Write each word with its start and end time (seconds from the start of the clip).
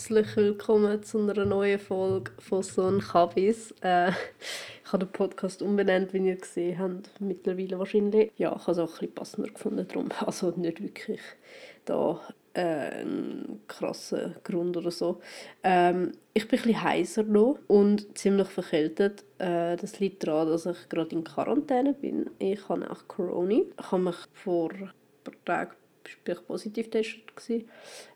Herzlich 0.00 0.34
willkommen 0.34 1.02
zu 1.02 1.18
einer 1.18 1.44
neuen 1.44 1.78
Folge 1.78 2.30
von 2.38 2.62
«So 2.62 2.86
ein 2.86 3.00
Kabis». 3.00 3.74
Äh, 3.82 4.08
ich 4.08 4.92
habe 4.94 5.04
den 5.04 5.12
Podcast 5.12 5.60
umbenannt, 5.60 6.14
wie 6.14 6.26
ihr 6.26 6.36
gesehen 6.36 6.78
habt, 6.78 7.20
mittlerweile 7.20 7.78
wahrscheinlich. 7.78 8.32
Ja, 8.38 8.56
ich 8.56 8.62
habe 8.62 8.72
es 8.72 8.78
auch 8.78 8.92
ein 8.92 8.96
bisschen 8.96 9.14
passender 9.14 9.50
gefunden, 9.50 9.86
darum. 9.86 10.08
Also 10.24 10.54
nicht 10.56 10.82
wirklich 10.82 11.20
da 11.84 12.18
äh, 12.54 12.62
einen 12.62 13.60
krassen 13.68 14.36
Grund 14.42 14.78
oder 14.78 14.90
so. 14.90 15.20
Ähm, 15.62 16.12
ich 16.32 16.48
bin 16.48 16.60
ein 16.60 16.62
bisschen 16.62 16.82
heiser 16.82 17.22
noch 17.24 17.58
und 17.66 18.16
ziemlich 18.16 18.48
verkältet. 18.48 19.24
Äh, 19.36 19.76
das 19.76 20.00
liegt 20.00 20.26
daran, 20.26 20.48
dass 20.48 20.64
ich 20.64 20.88
gerade 20.88 21.14
in 21.14 21.24
Quarantäne 21.24 21.92
bin. 21.92 22.30
Ich 22.38 22.66
habe 22.70 22.90
auch 22.90 23.06
Corona. 23.06 23.64
Ich 23.78 23.92
habe 23.92 24.02
mich 24.02 24.16
vor 24.32 24.70
ein 24.72 24.90
paar 25.24 25.44
Tagen 25.44 25.79
ich 26.04 26.46
positiv 26.46 26.90
getestet, 26.90 27.64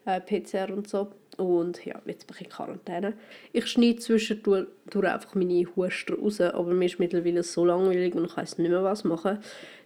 äh, 0.04 0.20
PCR 0.20 0.72
und 0.72 0.88
so. 0.88 1.10
Und 1.36 1.84
ja, 1.84 2.00
jetzt 2.06 2.26
bin 2.26 2.36
ich 2.36 2.46
in 2.46 2.50
Quarantäne. 2.50 3.14
Ich 3.52 3.66
schneide 3.66 3.98
zwischendurch 3.98 4.68
einfach 4.94 5.34
meine 5.34 5.66
Husten 5.74 6.14
raus, 6.14 6.40
aber 6.40 6.72
mir 6.72 6.86
ist 6.86 7.00
mittlerweile 7.00 7.42
so 7.42 7.64
langweilig 7.64 8.14
und 8.14 8.26
ich 8.26 8.36
weiß 8.36 8.58
nicht 8.58 8.70
mehr, 8.70 8.84
was 8.84 9.04
machen, 9.04 9.38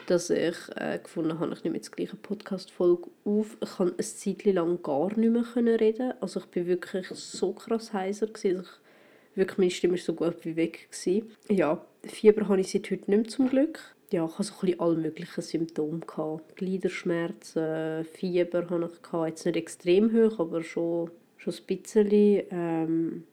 dass 0.07 0.31
ich 0.31 0.57
äh, 0.77 0.99
gefunden 1.03 1.39
habe, 1.39 1.53
ich 1.53 1.65
nehme 1.65 1.77
jetzt 1.77 1.93
gleich 1.93 2.11
eine 2.11 2.19
Podcast-Folge 2.21 3.09
auf. 3.25 3.57
Ich 3.63 3.71
konnte 3.71 3.95
eine 3.95 4.05
Zeit 4.05 4.45
lang 4.45 4.83
gar 4.83 5.19
nicht 5.19 5.57
mehr 5.57 5.81
reden. 5.81 6.15
Also 6.21 6.41
ich 6.41 6.47
bin 6.47 6.67
wirklich 6.67 7.09
so 7.09 7.53
krass 7.53 7.93
heiser. 7.93 8.27
Gewesen. 8.27 8.63
Ich, 8.63 9.37
wirklich, 9.37 9.59
meine 9.59 9.71
Stimme 9.71 9.95
war 9.95 10.01
so 10.01 10.15
gut 10.15 10.45
wie 10.45 10.57
weg. 10.57 10.89
Gewesen. 10.91 11.31
Ja, 11.49 11.85
Fieber 12.05 12.49
habe 12.49 12.61
ich 12.61 12.71
seit 12.71 12.91
heute 12.91 13.11
nicht 13.11 13.19
mehr 13.21 13.25
zum 13.25 13.49
Glück 13.51 13.95
ja, 14.11 14.25
ich 14.25 14.33
hatte 14.33 14.43
so 14.45 14.67
ein 14.67 14.81
alle 14.81 14.97
möglichen 14.97 15.43
Symptome. 15.43 16.01
Gehabt. 16.01 16.57
Gliederschmerzen, 16.57 18.05
Fieber 18.05 18.69
hatte 18.71 18.91
ich. 18.93 19.03
Gehabt. 19.03 19.29
Jetzt 19.29 19.47
nicht 19.47 19.57
extrem 19.57 20.13
hoch, 20.13 20.39
aber 20.39 20.63
schon, 20.63 21.11
schon 21.37 21.55
ein 21.55 21.67
bisschen. 21.67 22.43
Ähm, 22.51 23.25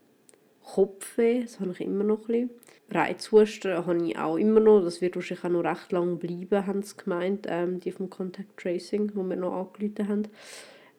Kopfweh, 0.64 1.44
das 1.44 1.60
habe 1.60 1.72
ich 1.72 1.82
immer 1.82 2.04
noch 2.04 2.22
ein 2.22 2.26
bisschen. 2.28 2.50
Reizhusten 2.90 3.86
habe 3.86 4.06
ich 4.06 4.18
auch 4.18 4.38
immer 4.38 4.60
noch. 4.60 4.82
Das 4.82 5.02
wird 5.02 5.16
wahrscheinlich 5.16 5.46
auch 5.46 5.50
noch 5.50 5.64
recht 5.64 5.92
lange 5.92 6.16
bleiben, 6.16 6.68
haben 6.68 6.82
sie 6.82 6.98
gemeint, 6.98 7.46
ähm, 7.50 7.80
die 7.80 7.92
vom 7.92 8.10
Contact 8.10 8.58
Tracing, 8.58 9.10
die 9.10 9.16
wir 9.16 9.36
noch 9.36 9.54
angerufen 9.54 10.08
haben. 10.08 10.28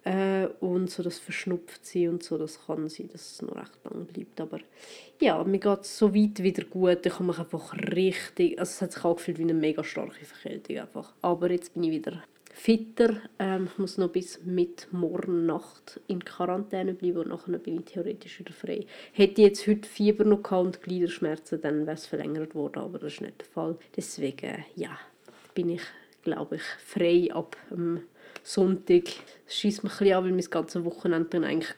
Äh, 0.07 0.47
und 0.61 0.89
so 0.89 1.03
das 1.03 1.19
Verschnupftsein 1.19 2.11
und 2.11 2.23
so, 2.23 2.39
das 2.39 2.65
kann 2.65 2.89
sein, 2.89 3.09
dass 3.11 3.33
es 3.33 3.43
noch 3.43 3.57
recht 3.57 3.73
lang 3.83 4.07
bleibt. 4.07 4.41
Aber 4.41 4.61
ja, 5.21 5.43
mir 5.43 5.59
geht 5.59 5.81
es 5.81 5.99
so 5.99 6.15
weit 6.15 6.41
wieder 6.41 6.63
gut. 6.63 7.05
Ich 7.05 7.15
habe 7.15 7.25
mich 7.25 7.39
einfach 7.41 7.75
richtig, 7.75 8.57
also 8.57 8.71
es 8.71 8.83
hat 8.83 8.93
sich 8.93 9.05
angefühlt 9.05 9.39
wie 9.39 9.43
eine 9.43 9.55
mega 9.55 9.83
starke 9.83 10.25
Verkältung 10.25 10.79
einfach. 10.79 11.13
Aber 11.23 11.51
jetzt 11.51 11.75
bin 11.75 11.83
ich 11.83 11.91
wieder 11.91 12.23
fitter. 12.53 13.17
Ähm, 13.41 13.69
ich 13.73 13.79
muss 13.79 13.99
noch 13.99 14.11
bis 14.11 14.41
mit 14.45 14.87
morgen 14.93 15.45
Nacht 15.45 16.01
in 16.07 16.25
Quarantäne 16.25 16.95
bleiben 16.95 17.19
und 17.19 17.29
nachher 17.31 17.59
bin 17.59 17.81
ich 17.81 17.87
theoretisch 17.87 18.39
wieder 18.39 18.53
frei. 18.53 18.87
Hätte 19.13 19.43
ich 19.43 19.49
jetzt 19.49 19.67
heute 19.67 19.89
Fieber 19.89 20.23
noch 20.23 20.45
gehabt 20.45 20.67
und 20.67 20.83
Gliederschmerzen, 20.83 21.61
dann 21.61 21.85
wäre 21.85 21.97
es 21.97 22.07
verlängert 22.07 22.55
worden, 22.55 22.79
aber 22.79 23.01
das 23.01 23.15
ist 23.15 23.23
nicht 23.23 23.41
der 23.41 23.47
Fall. 23.49 23.77
Deswegen, 23.97 24.65
ja, 24.77 24.97
bin 25.55 25.69
ich, 25.69 25.83
glaube 26.23 26.57
ich, 26.57 26.63
frei 26.63 27.29
ab 27.33 27.57
ähm, 27.73 28.03
Sonntag. 28.47 29.05
Schießt 29.49 29.83
mich 29.83 29.93
ein 29.93 29.99
bisschen 29.99 30.17
an, 30.17 30.25
weil 30.25 30.33
mein 30.33 30.51
ganzes 30.51 30.85
Wochenende 30.85 31.29
dann 31.31 31.45
eigentlich 31.45 31.75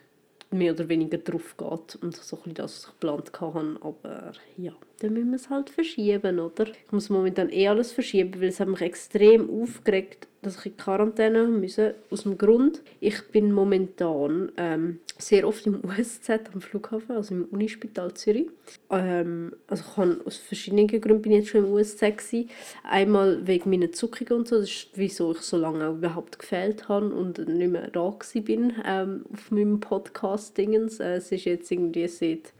mehr 0.50 0.74
oder 0.74 0.88
weniger 0.88 1.18
drauf 1.18 1.56
geht 1.56 1.96
und 2.02 2.14
so 2.14 2.36
ein 2.36 2.42
bisschen 2.42 2.54
das, 2.54 2.86
geplant 2.86 3.32
hatte. 3.40 3.78
Aber 3.80 4.32
ja, 4.56 4.72
dann 5.00 5.12
müssen 5.12 5.30
wir 5.30 5.36
es 5.36 5.50
halt 5.50 5.70
verschieben, 5.70 6.40
oder? 6.40 6.66
Ich 6.66 6.92
muss 6.92 7.08
momentan 7.08 7.50
eh 7.50 7.68
alles 7.68 7.92
verschieben, 7.92 8.40
weil 8.40 8.48
es 8.48 8.58
hat 8.58 8.68
mich 8.68 8.80
extrem 8.80 9.48
aufgeregt, 9.48 10.26
dass 10.42 10.58
ich 10.58 10.66
in 10.66 10.76
Quarantäne 10.76 11.46
musste. 11.46 11.96
Aus 12.10 12.22
dem 12.22 12.38
Grund, 12.38 12.82
ich 13.00 13.28
bin 13.28 13.52
momentan 13.52 14.52
ähm, 14.56 15.00
sehr 15.18 15.46
oft 15.46 15.66
im 15.66 15.82
USZ 15.84 16.30
am 16.52 16.60
Flughafen, 16.60 17.16
also 17.16 17.34
im 17.34 17.44
Unispital 17.46 18.12
Zürich. 18.14 18.48
Ähm, 18.90 19.52
also 19.68 19.84
ich 19.86 19.94
kann, 19.94 20.20
aus 20.24 20.36
verschiedenen 20.36 20.88
Gründen 20.88 21.22
bin 21.22 21.32
ich 21.32 21.38
jetzt 21.38 21.48
schon 21.50 21.64
im 21.64 21.72
USZ 21.72 22.00
gewesen. 22.00 22.50
Einmal 22.82 23.46
wegen 23.46 23.70
meiner 23.70 23.92
Zuckungen 23.92 24.32
und 24.32 24.48
so, 24.48 24.60
das 24.60 24.68
ist 24.68 24.88
wieso 24.94 25.32
ich 25.32 25.40
so 25.40 25.56
lange 25.56 25.88
überhaupt 25.88 26.38
gefehlt 26.38 26.88
habe 26.88 27.14
und 27.14 27.38
nicht 27.38 27.70
mehr 27.70 27.88
da 27.88 28.16
bin 28.34 28.72
ähm, 28.84 29.24
auf 29.32 29.50
meinem 29.50 29.80
Podcast-Dingens. 29.80 31.00
Äh, 31.00 31.16
es 31.16 31.32
ist 31.32 31.44
jetzt 31.44 31.70
irgendwie 31.70 32.08
seit 32.08 32.52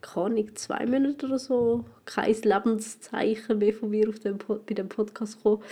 keine 0.00 0.52
zwei 0.54 0.86
Monate 0.86 1.26
oder 1.26 1.38
so 1.38 1.84
kein 2.04 2.34
Lebenszeichen 2.42 3.58
mehr 3.58 3.72
von 3.72 3.90
mir 3.90 4.08
auf 4.08 4.18
dem, 4.18 4.38
bei 4.38 4.74
dem 4.74 4.88
Podcast 4.88 5.36
gekommen. 5.36 5.62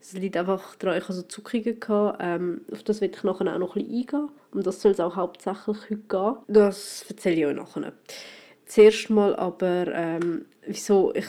Es 0.00 0.12
liegt 0.12 0.36
einfach 0.36 0.74
daran, 0.76 0.98
ich 0.98 1.04
so 1.04 1.22
Zuckungen. 1.22 1.80
Gehabt. 1.80 2.18
Ähm, 2.20 2.62
auf 2.72 2.82
das 2.82 3.00
werde 3.00 3.16
ich 3.16 3.22
nachher 3.22 3.54
auch 3.54 3.58
noch 3.58 3.76
ein 3.76 3.84
bisschen 3.84 4.00
eingehen. 4.00 4.28
Um 4.52 4.62
das 4.62 4.80
soll 4.80 4.92
es 4.92 5.00
auch 5.00 5.16
hauptsächlich 5.16 5.78
heute 5.90 5.96
gehen. 5.96 6.36
Das 6.48 7.04
erzähle 7.08 7.36
ich 7.36 7.46
euch 7.46 7.56
nachher. 7.56 7.92
Zuerst 8.66 9.10
mal 9.10 9.36
aber, 9.36 9.86
ähm, 9.92 10.46
wieso, 10.66 11.14
ich, 11.14 11.26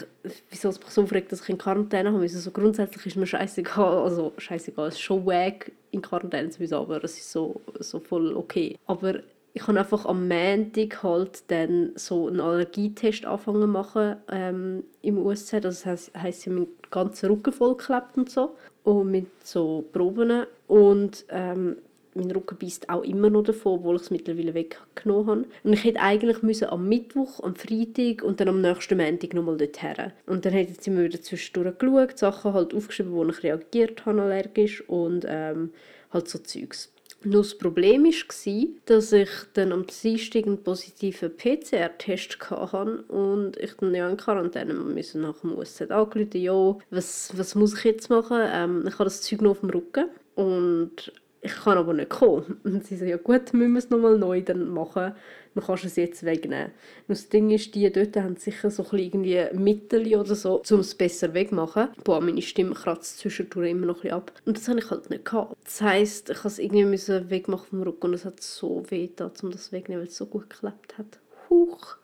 wieso 0.49 0.69
es 0.69 0.79
mich 0.79 0.89
so 0.89 1.03
aufregt, 1.03 1.31
dass 1.31 1.41
ich 1.41 1.49
in 1.49 1.57
Quarantäne 1.57 2.11
habe. 2.11 2.21
Also 2.21 2.39
so 2.39 2.51
grundsätzlich 2.51 3.05
ist 3.05 3.17
mir 3.17 3.27
scheißegal, 3.27 3.99
also 4.03 4.33
scheißegal, 4.37 4.87
es 4.87 4.95
ist 4.95 5.01
schon 5.01 5.25
wack 5.25 5.71
in 5.91 6.01
Quarantäne 6.01 6.49
zu 6.49 6.65
sein, 6.65 6.79
aber 6.79 7.03
es 7.03 7.17
ist 7.17 7.31
so, 7.31 7.61
so 7.79 7.99
voll 7.99 8.35
okay. 8.35 8.77
Aber 8.87 9.19
ich 9.55 9.65
habe 9.67 9.79
einfach 9.79 10.05
am 10.05 10.27
Montag 10.27 11.01
halt 11.01 11.49
dann 11.49 11.93
so 11.95 12.27
einen 12.27 12.41
Allergietest 12.41 13.25
anfangen 13.25 13.69
machen 13.69 14.17
ähm, 14.29 14.83
im 15.01 15.17
USZ. 15.17 15.63
Das 15.63 15.85
heisst, 15.85 16.11
heisst 16.13 16.45
meinen 16.47 16.67
ganzen 16.91 17.31
Rücken 17.31 17.53
vollgeklebt 17.53 18.17
und 18.17 18.29
so. 18.29 18.57
Und 18.83 19.11
mit 19.11 19.27
so 19.45 19.85
Proben. 19.93 20.45
Und 20.67 21.23
ähm, 21.29 21.77
mein 22.15 22.31
Rücken 22.31 22.57
beißt 22.57 22.89
auch 22.89 23.03
immer 23.03 23.29
noch 23.29 23.43
davon, 23.43 23.79
obwohl 23.79 23.95
ich 23.95 24.01
es 24.01 24.11
mittlerweile 24.11 24.53
weggenommen 24.53 25.27
habe. 25.27 25.45
Und 25.63 25.71
ich 25.71 25.85
hätte 25.85 26.01
eigentlich 26.01 26.41
müssen 26.43 26.67
am 26.67 26.89
Mittwoch, 26.89 27.41
am 27.41 27.55
Freitag 27.55 28.25
und 28.25 28.41
dann 28.41 28.49
am 28.49 28.59
nächsten 28.59 28.97
Montag 28.97 29.33
nochmal 29.33 29.55
dorthin. 29.55 30.11
Und 30.25 30.43
dann 30.43 30.51
hätte 30.51 30.73
ich 30.77 30.85
immer 30.85 31.05
wieder 31.05 31.21
zwischendurch 31.21 31.77
geschaut, 31.77 32.17
Sachen 32.19 32.53
halt 32.53 32.73
aufgeschrieben, 32.73 33.13
wo 33.13 33.23
ich 33.23 33.41
reagiert 33.41 34.05
habe 34.05 34.21
allergisch 34.21 34.83
und 34.89 35.25
ähm, 35.25 35.71
halt 36.11 36.27
so 36.27 36.39
Zeugs. 36.39 36.91
Nur 37.23 37.41
das 37.41 37.57
Problem 37.57 38.03
war, 38.05 38.67
dass 38.85 39.11
ich 39.11 39.29
dann 39.53 39.71
am 39.71 39.85
Dienstag 39.87 40.45
einen 40.45 40.61
positiven 40.61 41.35
PCR-Test 41.35 42.37
hatte 42.51 43.03
und 43.07 43.57
ich 43.57 43.73
dann 43.73 43.95
ja 43.95 44.07
in 44.09 44.17
Quarantäne 44.17 44.73
musste 44.73 45.19
nach 45.19 45.39
dem 45.39 45.57
USZ 45.57 45.89
angerufen, 45.89 46.29
ja, 46.33 46.77
was, 46.91 47.31
was 47.35 47.55
muss 47.55 47.77
ich 47.77 47.83
jetzt 47.83 48.09
machen? 48.09 48.37
Ähm, 48.41 48.83
ich 48.87 48.93
habe 48.93 49.05
das 49.05 49.21
Zeug 49.21 49.41
noch 49.41 49.51
auf 49.51 49.61
dem 49.61 49.71
Rücken 49.71 50.09
und 50.35 51.11
ich 51.45 51.55
kann 51.55 51.77
aber 51.77 51.93
nicht 51.93 52.09
kommen. 52.09 52.59
Und 52.63 52.85
sie 52.85 52.97
so, 52.97 53.05
ja 53.05 53.17
gut, 53.17 53.53
müssen 53.53 53.73
wir 53.73 53.79
es 53.79 53.89
nochmal 53.89 54.17
neu 54.17 54.41
dann 54.41 54.67
machen 54.69 55.13
man 55.55 55.65
kann 55.65 55.79
es 55.83 55.95
jetzt 55.95 56.23
wegnehmen. 56.23 56.71
Und 57.07 57.17
das 57.17 57.29
Ding 57.29 57.49
ist, 57.49 57.73
die 57.75 57.89
dort 57.91 58.15
haben 58.17 58.35
sicher 58.35 58.69
so 58.69 58.85
ein 58.91 58.99
irgendwie 58.99 59.45
Mittel 59.53 60.13
oder 60.15 60.35
so, 60.35 60.61
um 60.69 60.79
es 60.81 60.93
besser 60.93 61.33
wegzumachen. 61.33 61.89
Boah, 62.03 62.19
meine 62.19 62.41
Stimme 62.41 62.75
kratzt 62.75 63.19
zwischendurch 63.19 63.71
immer 63.71 63.87
noch 63.87 64.03
ein 64.03 64.11
ab. 64.11 64.33
Und 64.45 64.57
das 64.57 64.67
habe 64.67 64.79
ich 64.79 64.89
halt 64.91 65.09
nicht 65.09 65.25
gehabt. 65.25 65.55
Das 65.63 65.81
heisst, 65.81 66.29
ich 66.29 66.43
musste 66.43 66.47
es 66.47 66.59
irgendwie 66.59 67.29
wegmachen 67.29 67.67
vom 67.69 67.83
Rücken 67.83 68.07
und 68.07 68.13
es 68.13 68.25
hat 68.25 68.41
so 68.41 68.83
weh 68.89 69.07
getan, 69.07 69.31
um 69.41 69.51
das 69.51 69.71
wegzunehmen, 69.71 70.03
weil 70.03 70.09
es 70.09 70.17
so 70.17 70.25
gut 70.25 70.49
geklappt 70.49 70.97
hat. 70.97 71.19
Huch. 71.49 71.97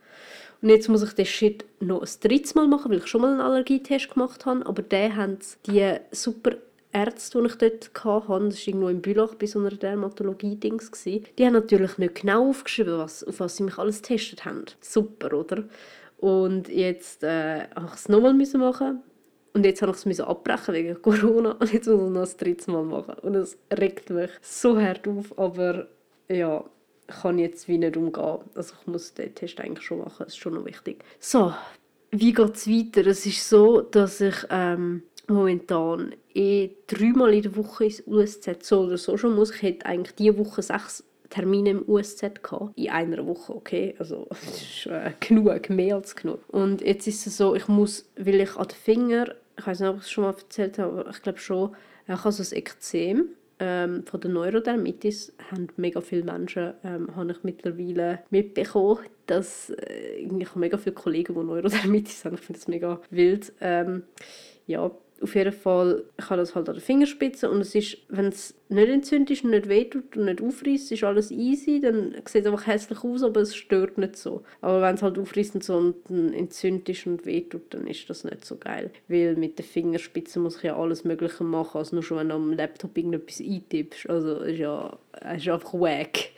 Und 0.62 0.70
jetzt 0.70 0.88
muss 0.88 1.04
ich 1.04 1.14
den 1.14 1.26
Shit 1.26 1.66
noch 1.80 2.04
ein 2.04 2.10
drittes 2.22 2.56
Mal 2.56 2.68
machen, 2.68 2.90
weil 2.92 3.00
ich 3.00 3.08
schon 3.08 3.22
mal 3.22 3.32
einen 3.32 3.42
Allergietest 3.42 4.14
gemacht 4.14 4.46
habe. 4.46 4.66
Aber 4.66 4.82
der 4.82 5.16
haben 5.16 5.40
die 5.66 5.96
super 6.12 6.52
Ärzte, 6.94 7.42
die 7.42 7.48
ich 7.48 7.56
dort 7.56 7.92
hatte, 8.04 8.46
das 8.46 8.58
war 8.58 8.68
irgendwo 8.68 8.88
in 8.90 9.02
Bülach 9.02 9.36
bei 9.36 9.46
so 9.46 9.60
einer 9.60 9.72
Dermatologie-Dings, 9.72 10.92
die 11.04 11.24
haben 11.40 11.54
natürlich 11.54 11.98
nicht 11.98 12.22
genau 12.22 12.50
aufgeschrieben, 12.50 12.98
was, 12.98 13.24
auf 13.24 13.40
was 13.40 13.58
sie 13.58 13.64
mich 13.64 13.78
alles 13.78 14.02
getestet 14.02 14.46
haben. 14.46 14.66
Super, 14.82 15.34
oder? 15.34 15.64
Und 16.18 16.70
jetzt 16.70 17.24
äh, 17.24 17.68
habe 17.76 17.88
ich 17.88 17.94
es 17.94 18.10
nochmal 18.10 18.34
machen 18.34 19.02
und 19.54 19.66
jetzt 19.66 19.82
habe 19.82 19.92
ich 19.92 20.06
es 20.06 20.20
abbrechen 20.20 20.74
wegen 20.74 21.02
Corona 21.02 21.52
und 21.60 21.74
jetzt 21.74 21.88
muss 21.88 22.00
ich 22.00 22.08
es 22.08 22.12
noch 22.12 22.22
das 22.22 22.38
dritte 22.38 22.72
Mal 22.72 22.84
machen. 22.84 23.16
Und 23.22 23.36
es 23.36 23.58
regt 23.76 24.10
mich 24.10 24.30
so 24.42 24.80
hart 24.80 25.08
auf, 25.08 25.38
aber 25.38 25.88
ja, 26.30 26.64
ich 27.10 27.16
kann 27.22 27.40
jetzt 27.40 27.68
wie 27.68 27.78
nicht 27.78 27.98
umgehen. 27.98 28.40
Also 28.56 28.76
ich 28.80 28.88
muss 28.88 29.14
den 29.14 29.34
Test 29.36 29.60
eigentlich 29.60 29.86
schon 29.86 30.00
machen, 30.00 30.18
das 30.20 30.30
ist 30.30 30.38
schon 30.38 30.54
noch 30.54 30.66
wichtig. 30.66 31.04
So, 31.20 31.54
wie 32.12 32.34
geht 32.34 32.56
es 32.56 32.68
weiter? 32.68 33.08
Es 33.08 33.26
ist 33.26 33.48
so, 33.50 33.82
dass 33.82 34.22
ich 34.22 34.36
ähm, 34.50 35.04
momentan 35.34 36.14
eh 36.34 36.70
dreimal 36.88 37.34
in 37.34 37.44
der 37.44 37.56
Woche 37.56 37.86
ins 37.86 38.04
USZ 38.06 38.64
so 38.64 38.82
oder 38.82 38.98
so 38.98 39.18
schon 39.18 39.36
muss. 39.36 39.52
Ich 39.52 39.62
hätte 39.62 39.86
eigentlich 39.86 40.16
diese 40.16 40.38
Woche 40.38 40.62
sechs 40.62 41.04
Termine 41.30 41.70
im 41.72 41.84
USZ 41.88 42.44
gehabt. 42.44 42.78
In 42.78 42.90
einer 42.90 43.26
Woche, 43.26 43.56
okay? 43.56 43.96
Also, 43.98 44.28
das 44.30 44.62
ist 44.62 44.86
äh, 44.88 45.12
genug, 45.20 45.70
mehr 45.70 45.96
als 45.96 46.16
genug. 46.16 46.40
Und 46.50 46.82
jetzt 46.82 47.08
ist 47.08 47.26
es 47.26 47.38
so, 47.38 47.56
ich 47.56 47.68
muss, 47.68 48.10
weil 48.18 48.42
ich 48.42 48.56
an 48.56 48.68
den 48.68 48.76
Finger, 48.76 49.36
ich 49.58 49.66
weiß 49.66 49.80
nicht, 49.80 49.90
ob 49.90 49.98
ich 49.98 50.04
es 50.04 50.12
schon 50.12 50.26
mal 50.26 50.34
erzählt 50.34 50.78
habe, 50.78 51.00
aber 51.00 51.10
ich 51.10 51.22
glaube 51.22 51.40
schon, 51.40 51.76
ich 52.08 52.14
habe 52.14 52.32
so 52.32 52.44
ein 52.44 52.58
Ekzem 52.58 53.30
ähm, 53.60 54.04
von 54.08 54.20
der 54.20 54.32
Neurodermitis 54.32 55.34
haben 55.52 55.68
mega 55.78 56.02
viele 56.02 56.24
Menschen, 56.24 56.74
ähm, 56.84 57.16
habe 57.16 57.32
ich 57.32 57.44
mittlerweile 57.44 58.24
mitbekommen, 58.32 59.00
dass 59.28 59.70
äh, 59.70 60.16
ich 60.16 60.50
habe 60.50 60.60
mega 60.60 60.78
viele 60.78 60.96
Kollegen, 60.96 61.36
die 61.36 61.44
Neurodermitis 61.44 62.26
haben. 62.26 62.36
Ich 62.36 62.42
finde 62.42 62.60
das 62.60 62.68
mega 62.68 63.00
wild. 63.12 63.54
Ähm, 63.62 64.04
ja, 64.66 64.90
Auf 65.22 65.36
jeden 65.36 65.54
Fall, 65.54 66.04
habe 66.22 66.38
das 66.38 66.56
halt 66.56 66.68
an 66.68 66.76
der 66.76 66.84
Fingerspitze 66.84 67.50
und 67.50 67.62
es 67.62 67.76
ist, 67.76 67.98
wenn 68.10 68.28
es 68.28 68.56
nicht 68.70 68.90
entzündet 68.90 69.32
ist 69.32 69.44
und 69.44 69.52
nicht 69.52 69.68
wehtut 69.68 70.18
und 70.18 70.26
nicht 70.26 70.42
aufreißt, 70.42 70.92
ist 70.92 71.04
alles 71.04 71.30
easy, 71.30 71.80
dann 71.80 72.16
sieht 72.26 72.42
es 72.42 72.48
einfach 72.48 72.66
hässlich 72.66 73.04
aus, 73.04 73.22
aber 73.22 73.42
es 73.42 73.56
stört 73.56 73.98
nicht 73.98 74.16
so. 74.16 74.44
Aber 74.62 74.82
wenn 74.82 74.96
es 74.96 75.02
halt 75.02 75.20
aufreißt 75.20 75.56
und 75.56 75.64
so 75.64 75.78
und 75.78 76.34
entzündet 76.34 76.90
ist 76.90 77.06
und 77.06 77.26
wehtut, 77.26 77.74
dann 77.74 77.86
ist 77.86 78.10
das 78.10 78.24
nicht 78.24 78.46
so 78.46 78.56
geil. 78.56 78.92
Weil 79.08 79.36
mit 79.36 79.58
der 79.58 79.66
Fingerspitze 79.66 80.40
muss 80.40 80.58
ich 80.58 80.64
ja 80.64 80.78
alles 80.78 81.04
mögliche 81.04 81.44
machen, 81.44 81.78
als 81.78 81.92
nur 81.92 82.02
schon 82.02 82.18
wenn 82.18 82.30
du 82.30 82.36
am 82.36 82.54
Laptop 82.54 82.98
irgendetwas 82.98 83.42
eintippst. 83.42 84.10
Also 84.10 84.38
ist 84.38 84.58
ja 84.58 84.98
ist 85.36 85.50
einfach 85.50 85.74
wack. 85.74 86.30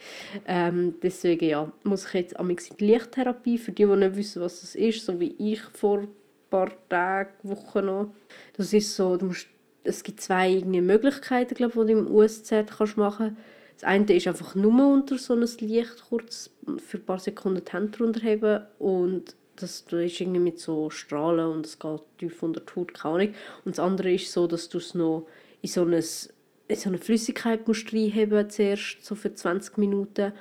Ähm, 0.48 0.96
deswegen 1.02 1.46
ja, 1.46 1.72
muss 1.84 2.08
ich 2.08 2.14
jetzt 2.14 2.40
am 2.40 2.50
Lichttherapie, 2.50 3.58
für 3.58 3.72
die, 3.72 3.86
die 3.86 3.96
nicht 3.96 4.16
wissen, 4.16 4.42
was 4.42 4.62
das 4.62 4.76
ist, 4.76 5.06
so 5.06 5.20
wie 5.20 5.36
ich 5.38 5.62
vor 5.62 6.08
paar 6.54 6.72
Tagen, 6.88 7.32
Wochen 7.42 7.86
noch. 7.86 8.14
Das 8.56 8.72
ist 8.74 8.96
so, 8.96 9.18
du 9.18 9.26
musst, 9.26 9.48
es 9.84 10.04
gibt 10.04 10.22
zwei 10.22 10.52
irgendwie 10.52 10.82
Möglichkeiten, 10.82 11.56
glaube 11.56 11.74
die 11.86 11.94
du 11.94 12.00
im 12.00 12.12
USZ 12.12 12.68
kannst 12.78 12.96
machen 12.96 13.36
Das 13.74 13.84
eine 13.84 14.14
ist 14.14 14.28
einfach 14.28 14.54
nur 14.54 14.94
unter 14.94 15.18
so 15.18 15.34
ein 15.34 15.48
Licht 15.60 16.04
kurz 16.10 16.52
für 16.78 16.98
ein 16.98 17.06
paar 17.06 17.20
Sekunden 17.20 17.64
die 17.66 17.72
Hände 17.72 17.98
drunter 17.98 18.22
haben 18.22 18.68
und 18.78 19.36
das, 19.56 19.82
ist 19.82 20.22
irgendwie 20.22 20.40
mit 20.40 20.60
so 20.60 20.90
Strahlen 20.90 21.48
und 21.48 21.66
es 21.66 21.80
geht 21.80 22.02
tief 22.20 22.42
unter 22.44 22.62
die 22.62 22.76
Haut, 22.76 22.94
keine 22.94 23.16
Ahnung. 23.16 23.34
Und 23.66 23.78
das 23.78 23.80
andere 23.80 24.14
ist 24.14 24.32
so, 24.32 24.48
dass 24.48 24.70
du 24.70 24.78
es 24.80 24.94
noch 24.96 25.28
in 25.62 25.70
so, 25.70 25.82
eine, 25.82 25.98
in 25.98 26.76
so 26.76 26.90
eine 26.90 26.98
Flüssigkeit 26.98 27.68
musst 27.68 27.94
reinheben 27.94 28.50
zuerst, 28.50 29.04
so 29.04 29.16
für 29.16 29.34
20 29.34 29.78
Minuten 29.78 30.34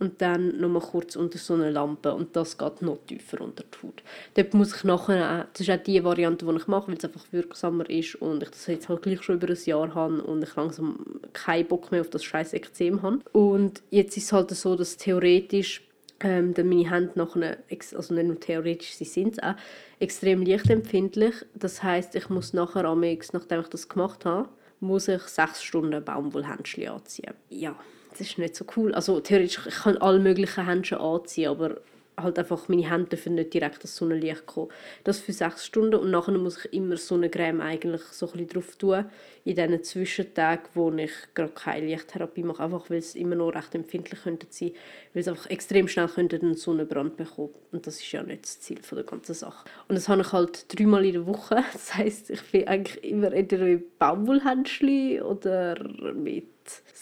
und 0.00 0.20
dann 0.22 0.58
noch 0.58 0.68
mal 0.68 0.80
kurz 0.80 1.14
unter 1.14 1.38
so 1.38 1.54
eine 1.54 1.70
Lampe 1.70 2.12
und 2.14 2.34
das 2.34 2.58
geht 2.58 2.82
noch 2.82 2.98
tiefer 3.06 3.40
unter 3.42 3.62
die 3.62 3.86
Haut. 3.86 4.02
Dort 4.34 4.54
muss 4.54 4.74
ich 4.74 4.84
nachher, 4.84 5.46
das 5.52 5.60
ist 5.60 5.70
auch 5.70 5.82
die 5.82 6.02
Variante, 6.02 6.46
die 6.46 6.56
ich 6.56 6.66
mache, 6.66 6.88
weil 6.88 6.96
es 6.96 7.04
einfach 7.04 7.24
wirksamer 7.30 7.88
ist 7.88 8.16
und 8.16 8.42
ich 8.42 8.50
das 8.50 8.66
jetzt 8.66 8.88
halt 8.88 9.02
gleich 9.02 9.22
schon 9.22 9.36
über 9.36 9.48
ein 9.48 9.58
Jahr 9.64 9.94
habe 9.94 10.22
und 10.22 10.42
ich 10.42 10.56
langsam 10.56 11.20
keinen 11.34 11.68
Bock 11.68 11.92
mehr 11.92 12.00
auf 12.00 12.10
das 12.10 12.24
scheiß 12.24 12.54
Ekzem 12.54 13.02
habe. 13.02 13.20
Und 13.32 13.82
jetzt 13.90 14.16
ist 14.16 14.24
es 14.24 14.32
halt 14.32 14.50
so, 14.50 14.74
dass 14.74 14.96
theoretisch 14.96 15.82
ähm, 16.20 16.54
dann 16.54 16.68
meine 16.68 16.90
Hände 16.90 17.12
nachher, 17.14 17.58
also 17.94 18.14
nicht 18.14 18.26
nur 18.26 18.40
theoretisch, 18.40 18.94
sie 18.94 19.04
sind 19.04 19.34
es 19.34 19.42
auch, 19.42 19.54
extrem 19.98 20.42
lichtempfindlich. 20.42 21.34
Das 21.54 21.82
heißt, 21.82 22.14
ich 22.14 22.30
muss 22.30 22.54
nachher 22.54 22.86
am 22.86 23.00
nachdem 23.00 23.60
ich 23.60 23.68
das 23.68 23.88
gemacht 23.88 24.24
habe, 24.24 24.48
muss 24.80 25.08
ich 25.08 25.22
sechs 25.22 25.62
Stunden 25.62 26.02
Baumwollhändchen 26.02 26.88
anziehen. 26.88 27.34
Ja, 27.50 27.76
das 28.10 28.20
ist 28.20 28.38
nicht 28.38 28.56
so 28.56 28.64
cool. 28.76 28.94
Also 28.94 29.20
theoretisch, 29.20 29.66
ich 29.66 29.74
kann 29.74 29.96
alle 29.98 30.18
möglichen 30.18 30.66
Händchen 30.66 30.98
anziehen, 30.98 31.50
aber 31.50 31.76
halt 32.22 32.38
einfach 32.38 32.68
meine 32.68 32.88
Hände 32.88 33.10
dürfen 33.10 33.34
nicht 33.34 33.54
direkt 33.54 33.82
das 33.82 33.96
Sonnenlicht 33.96 34.46
kommen. 34.46 34.70
Das 35.04 35.20
für 35.20 35.32
sechs 35.32 35.66
Stunden 35.66 35.94
und 35.94 36.10
nachher 36.10 36.32
muss 36.32 36.64
ich 36.64 36.72
immer 36.72 36.96
Sonnencreme 36.96 37.60
eigentlich 37.60 38.02
so 38.02 38.30
ein 38.32 38.46
drauf 38.46 38.76
tun, 38.76 39.06
in 39.44 39.56
diesen 39.56 39.82
Zwischentagen, 39.82 40.64
wo 40.74 40.90
ich 40.92 41.12
gerade 41.34 41.52
keine 41.52 41.86
Lichttherapie 41.86 42.42
mache, 42.42 42.62
einfach 42.62 42.90
weil 42.90 42.98
es 42.98 43.14
immer 43.14 43.36
noch 43.36 43.54
recht 43.54 43.74
empfindlich 43.74 44.22
könnte 44.22 44.46
sein, 44.50 44.72
weil 45.14 45.22
es 45.22 45.28
einfach 45.28 45.48
extrem 45.48 45.88
schnell 45.88 46.08
könnte 46.08 46.36
einen 46.36 46.54
Sonnenbrand 46.54 47.16
bekommen 47.16 47.54
und 47.72 47.86
das 47.86 47.96
ist 47.96 48.12
ja 48.12 48.22
nicht 48.22 48.44
das 48.44 48.60
Ziel 48.60 48.82
von 48.82 48.96
der 48.96 49.04
ganzen 49.04 49.34
Sache. 49.34 49.68
Und 49.88 49.96
das 49.96 50.08
habe 50.08 50.22
ich 50.22 50.32
halt 50.32 50.66
dreimal 50.68 51.04
in 51.04 51.12
der 51.12 51.26
Woche, 51.26 51.64
das 51.72 51.94
heißt 51.94 52.30
ich 52.30 52.42
bin 52.50 52.68
eigentlich 52.68 53.02
immer 53.04 53.32
entweder 53.32 53.64
mit 53.64 53.98
Baumwollhändchen 53.98 55.22
oder 55.22 55.82
mit 56.14 56.44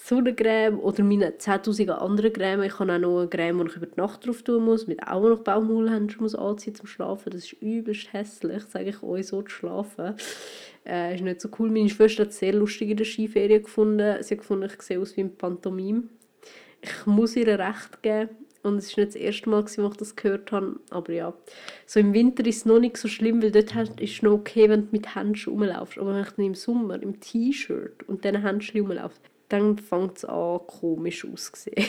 Sonnencreme 0.08 0.78
oder 0.78 1.04
meine 1.04 1.32
10'000 1.32 1.90
anderen 1.90 2.32
Creme. 2.32 2.62
Ich 2.62 2.78
habe 2.78 2.94
auch 2.94 2.98
noch 2.98 3.20
eine 3.20 3.28
Creme, 3.28 3.64
die 3.64 3.70
ich 3.70 3.76
über 3.76 3.86
die 3.86 4.00
Nacht 4.00 4.26
drauf 4.26 4.42
tun 4.42 4.64
muss, 4.64 4.86
mit 4.86 5.06
auch 5.06 5.22
noch 5.22 5.40
Baumwollhändchen 5.40 6.22
muss 6.22 6.34
anziehen 6.34 6.74
zum 6.74 6.86
Schlafen. 6.86 7.30
Das 7.30 7.44
ist 7.44 7.52
übelst 7.60 8.12
hässlich, 8.12 8.62
sage 8.64 8.88
ich 8.88 9.02
euch, 9.02 9.26
so 9.26 9.42
zu 9.42 9.50
schlafen. 9.50 10.14
Äh, 10.86 11.14
ist 11.14 11.22
nicht 11.22 11.42
so 11.42 11.50
cool. 11.58 11.70
Meine 11.70 11.90
Schwester 11.90 12.22
hat 12.22 12.30
es 12.30 12.38
sehr 12.38 12.54
lustig 12.54 12.88
in 12.90 12.96
der 12.96 13.04
Skiferie 13.04 13.60
gefunden. 13.60 14.22
Sie 14.22 14.34
hat 14.34 14.40
gefunden, 14.40 14.70
ich 14.72 14.80
sehe 14.80 14.98
aus 14.98 15.14
wie 15.16 15.20
ein 15.20 15.36
Pantomime. 15.36 16.04
Ich 16.80 17.04
muss 17.04 17.36
ihr 17.36 17.46
recht 17.58 18.02
geben. 18.02 18.30
Und 18.62 18.78
es 18.78 18.96
war 18.96 19.04
nicht 19.04 19.14
das 19.14 19.20
erste 19.20 19.50
Mal, 19.50 19.62
als 19.62 19.78
ich 19.78 19.96
das 19.96 20.16
gehört 20.16 20.50
habe. 20.52 20.80
Aber 20.90 21.12
ja, 21.12 21.34
so 21.86 22.00
im 22.00 22.12
Winter 22.14 22.44
ist 22.46 22.56
es 22.56 22.64
noch 22.64 22.80
nicht 22.80 22.96
so 22.96 23.08
schlimm, 23.08 23.42
weil 23.42 23.50
dort 23.50 23.74
ist 24.00 24.12
es 24.14 24.22
noch 24.22 24.32
okay, 24.32 24.68
wenn 24.68 24.86
du 24.86 24.88
mit 24.92 25.14
Händchen 25.14 25.52
rumlaufst. 25.52 25.98
Aber 25.98 26.14
wenn 26.14 26.24
dann 26.24 26.44
im 26.44 26.54
Sommer 26.54 27.00
im 27.02 27.20
T-Shirt 27.20 28.08
und 28.08 28.24
diesen 28.24 28.42
Händchen 28.42 28.80
rumlaufe, 28.80 29.20
dann 29.48 29.78
fängt 29.78 30.18
es 30.18 30.24
an, 30.24 30.60
komisch 30.66 31.24
auszusehen. 31.24 31.86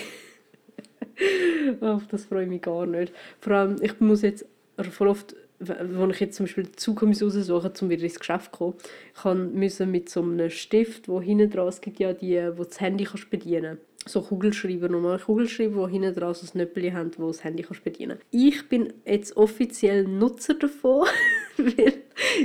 Auf 1.82 2.08
das 2.08 2.26
freue 2.26 2.44
ich 2.44 2.50
mich 2.50 2.62
gar 2.62 2.86
nicht. 2.86 3.14
Vor 3.40 3.54
allem, 3.54 3.76
ich 3.82 4.00
muss 4.00 4.22
jetzt 4.22 4.46
voll 4.92 5.10
oft, 5.10 5.36
wenn 5.60 6.10
ich 6.10 6.20
jetzt 6.22 6.38
zum 6.38 6.46
Beispiel 6.46 6.72
Zug 6.72 7.04
raussuchen 7.04 7.72
um 7.82 7.90
wieder 7.90 8.04
ins 8.04 8.20
Geschäft 8.20 8.56
zu 8.56 8.76
kommen, 9.22 9.50
ich 9.54 9.60
musste 9.60 9.86
mit 9.86 10.10
so 10.10 10.22
einem 10.22 10.50
Stift, 10.50 11.10
wo 11.10 11.22
hinten 11.22 11.50
dran, 11.50 11.68
es 11.68 11.82
gibt 11.82 12.00
ja 12.00 12.14
die, 12.14 12.40
wo 12.56 12.64
das 12.64 12.80
Handy 12.80 13.04
kannst 13.04 13.30
bedienen. 13.30 13.78
So 14.06 14.22
Kugelschreiber, 14.22 14.88
normale 14.88 15.20
Kugelschreiber, 15.20 15.88
die 15.88 15.94
hinten 15.94 16.16
dran 16.16 16.34
so 16.34 16.48
ein 16.48 16.58
Nöppel 16.58 16.94
haben, 16.94 17.12
wo 17.18 17.28
das 17.28 17.44
Handy 17.44 17.64
kannst 17.64 17.84
bedienen. 17.84 18.20
Ich 18.32 18.70
bin 18.70 18.94
jetzt 19.06 19.36
offiziell 19.36 20.06
Nutzer 20.06 20.54
davon, 20.54 21.06
weil 21.58 21.94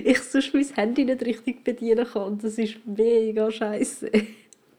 ich 0.02 0.18
sonst 0.18 0.52
mein 0.52 0.66
Handy 0.74 1.04
nicht 1.04 1.24
richtig 1.24 1.62
bedienen 1.62 2.06
kann. 2.06 2.38
Das 2.38 2.58
ist 2.58 2.84
mega 2.84 3.52
scheiße 3.52 4.10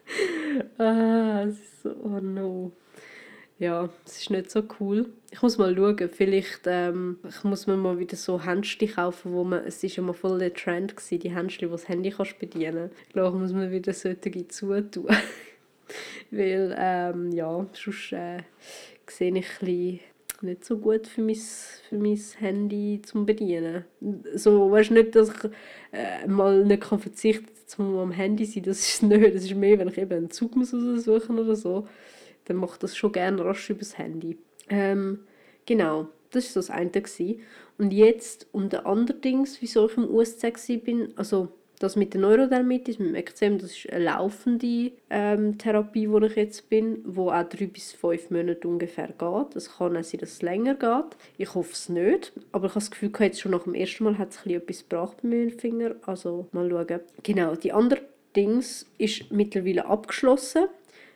ah, 0.78 1.48
so, 1.82 1.90
oh 2.04 2.20
no. 2.20 2.72
Ja, 3.58 3.90
es 4.06 4.20
ist 4.20 4.30
nicht 4.32 4.52
so 4.52 4.64
cool. 4.80 5.14
Ich 5.32 5.42
muss 5.42 5.58
mal 5.58 5.74
schauen, 5.74 6.10
vielleicht 6.10 6.62
ähm, 6.66 7.20
ich 7.28 7.44
muss 7.46 7.68
mir 7.68 7.78
mal 7.78 7.98
wieder 7.98 8.18
so 8.18 8.44
Händchen 8.44 8.92
kaufen, 8.92 9.32
wo 9.32 9.46
man, 9.46 9.64
es 9.64 9.82
ist 9.82 9.98
mal 9.98 10.14
voll 10.14 10.40
der 10.40 10.54
Trend 10.54 10.98
gewesen, 10.98 11.20
die 11.20 11.34
Händchen, 11.34 11.70
wo 11.70 11.74
das 11.74 11.88
Handy 11.88 12.10
kannst 12.10 12.38
bedienen. 12.38 12.92
Ich 13.08 13.14
glaube, 13.14 13.38
muss 13.38 13.54
man 13.54 13.72
wieder 13.72 13.94
solche 13.94 14.48
zutun. 14.50 15.08
Weil, 16.32 16.76
ähm, 16.78 17.32
ja, 17.32 17.66
sonst 17.72 18.12
äh, 18.12 18.40
sehe 19.08 19.30
ich 19.38 19.48
ein 19.62 19.66
bisschen 19.66 20.00
nicht 20.46 20.64
so 20.64 20.78
gut 20.78 21.08
für 21.08 21.22
mein, 21.22 21.36
für 21.36 21.98
mein 21.98 22.20
Handy 22.40 23.02
zum 23.04 23.26
Bedienen. 23.26 23.86
So, 24.34 24.72
weißt 24.72 24.92
nicht, 24.92 25.16
dass 25.16 25.30
ich 25.30 25.52
äh, 25.92 26.28
mal 26.28 26.64
nicht 26.64 26.84
kann 26.84 27.00
verzichten 27.00 27.48
zum 27.66 27.98
am 27.98 28.12
Handy 28.12 28.46
sein, 28.46 28.64
das 28.64 28.80
ist 28.80 29.04
nicht. 29.04 29.36
Das 29.36 29.44
ist 29.44 29.56
mehr, 29.56 29.80
wenn 29.80 29.88
ich 29.88 29.98
eben 29.98 30.14
einen 30.14 30.32
Zug 30.32 30.56
muss 30.56 30.74
raussuchen 30.74 31.40
oder 31.40 31.56
so, 31.56 31.88
dann 32.46 32.58
mache 32.58 32.74
ich 32.74 32.80
das 32.80 32.96
schon 32.96 33.12
gerne 33.12 33.44
rasch 33.44 33.70
übers 33.70 33.98
Handy. 33.98 34.38
Ähm, 34.70 35.20
genau, 35.66 36.10
das 36.32 36.46
war 36.56 36.62
so 36.62 36.68
das 36.68 36.70
eine. 36.70 36.92
Gewesen. 36.92 37.42
Und 37.78 37.92
jetzt, 37.92 38.48
und 38.52 38.72
der 38.74 38.86
andere 38.86 39.18
Dings, 39.18 39.62
wieso 39.62 39.88
ich 39.88 39.98
im 39.98 40.10
USC 40.10 40.44
war, 40.44 41.08
also 41.18 41.50
das 41.80 41.96
mit 41.96 42.14
der 42.14 42.22
Neurodermitis, 42.22 43.00
mit 43.00 43.10
dem 43.10 43.16
Ekzem, 43.16 43.58
das 43.58 43.72
ist 43.72 43.92
eine 43.92 44.06
laufende 44.06 44.92
ähm, 45.10 45.58
Therapie, 45.58 46.10
wo 46.10 46.20
ich 46.20 46.36
jetzt 46.36 46.70
bin, 46.70 47.00
wo 47.06 47.30
auch 47.30 47.44
drei 47.44 47.68
bis 47.68 47.92
fünf 47.94 48.30
Monate 48.30 48.68
ungefähr 48.68 49.08
geht. 49.08 49.56
Es 49.56 49.78
kann 49.78 49.98
auch 49.98 50.04
sein, 50.04 50.20
dass 50.20 50.34
es 50.34 50.42
länger 50.42 50.76
geht. 50.76 51.18
Ich 51.38 51.54
hoffe 51.54 51.74
es 51.74 51.90
nicht, 51.90 52.34
aber 52.52 52.66
ich 52.66 52.72
habe 52.72 52.80
das 52.80 52.92
Gefühl, 52.92 53.12
jetzt 53.20 53.42
schon 53.42 53.52
nach 53.52 53.64
dem 53.64 53.74
ersten 53.74 54.04
Mal 54.04 54.18
hat 54.18 54.32
es 54.32 54.46
etwas 54.46 54.88
gebracht 54.88 55.18
bei 55.22 55.30
meinen 55.30 55.52
Finger. 55.52 55.96
Also 56.06 56.48
mal 56.52 56.70
schauen. 56.70 57.00
Genau, 57.24 57.56
die 57.56 57.74
andere 57.74 58.02
Dings 58.36 58.86
ist 58.98 59.32
mittlerweile 59.32 59.86
abgeschlossen. 59.86 60.68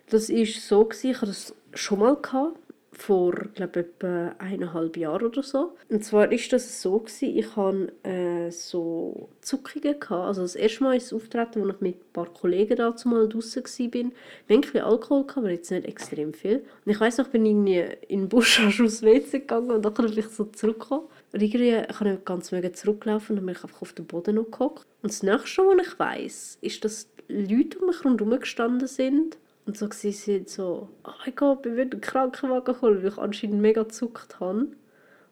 Das 0.10 0.30
ist 0.30 0.68
so 0.68 0.86
gewesen, 0.86 1.12
ich 1.12 1.18
hatte 1.18 1.28
das 1.28 1.54
schon 1.74 2.00
mal 2.00 2.16
gehabt 2.16 2.58
vor 3.00 3.34
glaube 3.56 3.80
etwa 3.82 4.36
eineinhalb 4.40 4.98
Jahren 4.98 5.28
oder 5.28 5.44
so. 5.44 5.76
Und 5.90 6.04
zwar 6.04 6.32
ist 6.32 6.52
das 6.52 6.82
so 6.82 7.00
gewesen, 7.00 7.38
ich 7.38 7.56
hatte 7.56 7.94
äh, 8.04 8.52
so 8.52 9.30
Zuckungen 9.42 10.00
gehabt. 10.00 10.28
Also 10.28 10.42
das 10.42 10.56
erste 10.56 10.84
Mal 10.84 10.98
ist 10.98 11.08
es 11.08 11.14
auftreten, 11.14 11.64
als 11.64 11.76
ich 11.76 11.82
mit 11.82 11.96
ein 11.96 12.14
paar 12.14 12.28
Kollegen 12.34 12.76
dazu 12.76 13.08
mal 13.08 13.28
draußen 13.28 13.64
war. 13.64 14.12
Wir 14.48 14.58
hatten 14.58 14.78
ein 14.78 14.84
Alkohol, 14.84 15.24
gehabt, 15.24 15.38
aber 15.38 15.52
jetzt 15.52 15.72
nicht 15.72 15.88
extrem 15.88 16.34
viel. 16.34 16.58
Und 16.86 16.92
ich 16.92 17.00
weiss 17.00 17.18
noch, 17.18 17.26
ich 17.26 17.32
bin 17.32 17.46
irgendwie 17.46 17.86
in 18.08 18.22
den 18.22 18.30
Busch 18.30 18.60
aufs 18.66 19.02
WC 19.02 19.40
gegangen 19.40 19.72
und 19.72 19.86
dann 19.86 19.94
bin 19.94 20.18
ich 20.18 20.28
so 20.28 20.46
zurückgekommen. 20.46 21.06
Und 21.32 21.42
irgendwie 21.42 21.78
ich 21.90 22.00
nicht 22.02 22.26
ganz 22.26 22.52
mega 22.52 22.74
zurückgelaufen 22.74 23.38
und 23.38 23.46
bin 23.46 23.56
ich 23.56 23.64
einfach 23.64 23.82
auf 23.82 23.94
den 23.94 24.06
Boden 24.06 24.36
noch 24.36 24.52
gehockt. 24.52 24.86
Und 25.02 25.12
das 25.12 25.24
nächste, 25.24 25.62
was 25.64 25.88
ich 25.88 26.00
weiss, 26.00 26.58
ist, 26.62 26.84
dass 26.84 27.10
Leute 27.28 27.80
um 27.80 27.88
mich 27.88 28.04
herum 28.04 28.40
gestanden 28.40 28.88
sind 28.88 29.38
und 29.70 29.78
so 29.78 29.88
sie 29.92 30.12
sind 30.12 30.50
so, 30.50 30.90
oh 31.06 31.12
mein 31.24 31.36
Gott, 31.36 31.64
wir 31.64 31.76
werden 31.76 31.92
einen 31.92 32.02
Krankenwagen 32.02 32.82
holen, 32.82 33.04
weil 33.04 33.12
ich 33.12 33.18
anscheinend 33.20 33.62
mega 33.62 33.84
gezuckt 33.84 34.40
habe 34.40 34.70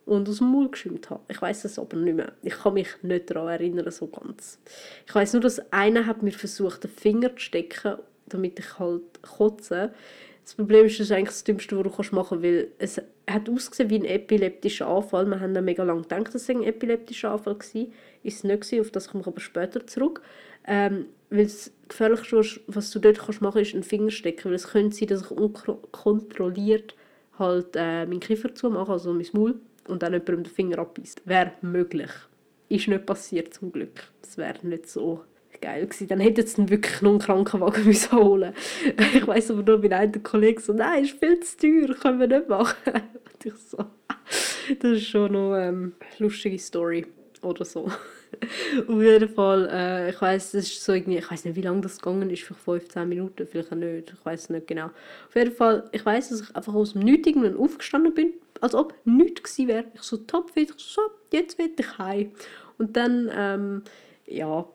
und 0.05 0.29
aus 0.29 0.37
dem 0.37 0.51
Maul 0.51 0.69
geschimmt 0.69 1.09
habe. 1.09 1.23
Ich 1.27 1.41
weiß 1.41 1.65
es 1.65 1.79
aber 1.79 1.97
nicht 1.97 2.15
mehr. 2.15 2.33
Ich 2.43 2.53
kann 2.53 2.75
mich 2.75 2.87
nicht 3.01 3.31
daran 3.31 3.47
erinnern, 3.47 3.89
so 3.89 4.05
ganz. 4.05 4.59
Ich 5.07 5.15
weiß 5.15 5.33
nur, 5.33 5.41
dass 5.41 5.59
einer 5.73 6.05
hat 6.05 6.21
mir 6.21 6.31
versucht, 6.31 6.83
den 6.83 6.91
Finger 6.91 7.31
zu 7.31 7.39
stecken, 7.39 7.95
damit 8.27 8.59
ich 8.59 8.77
halt 8.77 9.23
kotze. 9.23 9.91
Das 10.43 10.53
Problem 10.53 10.85
ist, 10.85 10.99
das 10.99 11.07
ist 11.07 11.11
eigentlich 11.11 11.29
das 11.29 11.43
Dümmste, 11.43 11.75
was 11.83 12.09
du 12.09 12.15
machen 12.15 12.39
kannst, 12.39 12.43
weil 12.43 12.67
es 12.77 13.01
hat 13.27 13.49
ausgesehen 13.49 13.89
wie 13.89 13.95
ein 13.95 14.05
epileptischer 14.05 14.87
Anfall. 14.87 15.25
Wir 15.25 15.39
haben 15.39 15.55
dann 15.55 15.65
mega 15.65 15.83
lange 15.83 16.03
gedacht, 16.03 16.27
dass 16.27 16.35
es 16.43 16.49
ein 16.51 16.61
epileptischer 16.61 17.31
Anfall 17.31 17.55
war. 17.57 17.85
Ist 18.21 18.37
es 18.37 18.43
nicht, 18.43 18.79
auf 18.81 18.91
das 18.91 19.09
komme 19.09 19.21
ich 19.21 19.27
aber 19.27 19.39
später 19.39 19.87
zurück. 19.87 20.21
Ähm, 20.67 21.07
weil 21.29 21.43
das 21.43 21.71
Gefährlichste, 21.87 22.61
was 22.67 22.91
du 22.91 22.99
dort 22.99 23.19
kannst 23.19 23.41
machen 23.41 23.55
kannst, 23.55 23.69
ist 23.69 23.75
einen 23.75 23.83
Finger 23.83 24.11
stecken. 24.11 24.45
Weil 24.45 24.55
es 24.55 24.67
könnte 24.67 24.95
sein, 24.95 25.07
dass 25.07 25.23
ich 25.23 25.31
unkontrolliert 25.31 26.95
halt 27.37 27.75
äh, 27.75 28.05
meinen 28.05 28.19
Kiefer 28.19 28.53
zumache, 28.55 28.91
also 28.91 29.13
mein 29.13 29.27
Maul, 29.33 29.55
und 29.87 30.03
dann 30.03 30.13
jemandem 30.13 30.43
den 30.43 30.53
Finger 30.53 30.79
abbeißt. 30.79 31.21
Wäre 31.25 31.53
möglich. 31.61 32.11
ist 32.69 32.87
nicht 32.87 33.05
passiert 33.05 33.53
zum 33.53 33.71
Glück. 33.71 34.03
Das 34.21 34.37
wäre 34.37 34.65
nicht 34.65 34.89
so 34.89 35.23
geil 35.61 35.85
gewesen. 35.85 36.07
Dann 36.07 36.19
hätte 36.19 36.41
jetzt 36.41 36.57
wirklich 36.69 37.01
noch 37.01 37.11
einen 37.11 37.19
Krankenwagen 37.19 37.85
müssen 37.85 38.11
holen 38.17 38.53
Ich 39.13 39.25
weiß 39.25 39.51
aber 39.51 39.63
nur, 39.63 39.83
wie 39.83 39.91
ein 39.91 40.23
Kollege 40.23 40.61
so, 40.61 40.73
nein, 40.73 41.03
ist 41.03 41.19
viel 41.19 41.39
zu 41.39 41.57
teuer, 41.57 41.95
können 41.95 42.19
wir 42.19 42.27
nicht 42.27 42.49
machen. 42.49 42.75
Und 42.93 43.45
ich 43.45 43.53
so, 43.53 43.77
das 44.79 44.91
ist 44.91 45.07
schon 45.07 45.31
noch 45.33 45.55
ähm, 45.55 45.93
eine 45.99 46.19
lustige 46.19 46.59
Story 46.59 47.05
oder 47.41 47.65
so. 47.65 47.89
Auf 48.87 49.01
jeden 49.01 49.29
Fall, 49.29 49.69
äh, 49.71 50.09
ich 50.09 50.21
weiß, 50.21 50.51
das 50.51 50.65
ist 50.65 50.83
so 50.83 50.93
irgendwie, 50.93 51.17
ich 51.17 51.29
weiß 51.29 51.45
nicht, 51.45 51.55
wie 51.55 51.61
lange 51.61 51.81
das 51.81 51.97
gegangen 51.97 52.29
ist, 52.29 52.43
vielleicht 52.43 52.61
15 52.63 53.07
Minuten, 53.07 53.47
vielleicht 53.47 53.71
auch 53.71 53.75
nicht, 53.75 54.13
ich 54.13 54.25
weiß 54.25 54.49
nicht 54.49 54.67
genau. 54.67 54.85
Auf 55.27 55.35
jeden 55.35 55.51
Fall, 55.51 55.89
ich 55.91 56.05
weiß, 56.05 56.29
dass 56.29 56.41
ich 56.41 56.55
einfach 56.55 56.73
aus 56.73 56.93
dem 56.93 57.01
Nichts 57.01 57.27
irgendwann 57.27 57.57
aufgestanden 57.57 58.13
bin, 58.13 58.33
als 58.61 58.75
ob 58.75 58.93
nichts 59.05 59.43
gewesen 59.43 59.67
wäre. 59.67 59.85
Ich 59.93 60.01
so 60.01 60.17
topfit, 60.17 60.73
ich 60.75 60.83
so, 60.83 61.01
jetzt 61.31 61.57
will 61.57 61.71
ich 61.77 61.97
heim. 61.97 62.31
Und 62.77 62.95
dann, 62.95 63.29
ähm, 63.33 63.83
ja, 64.25 64.65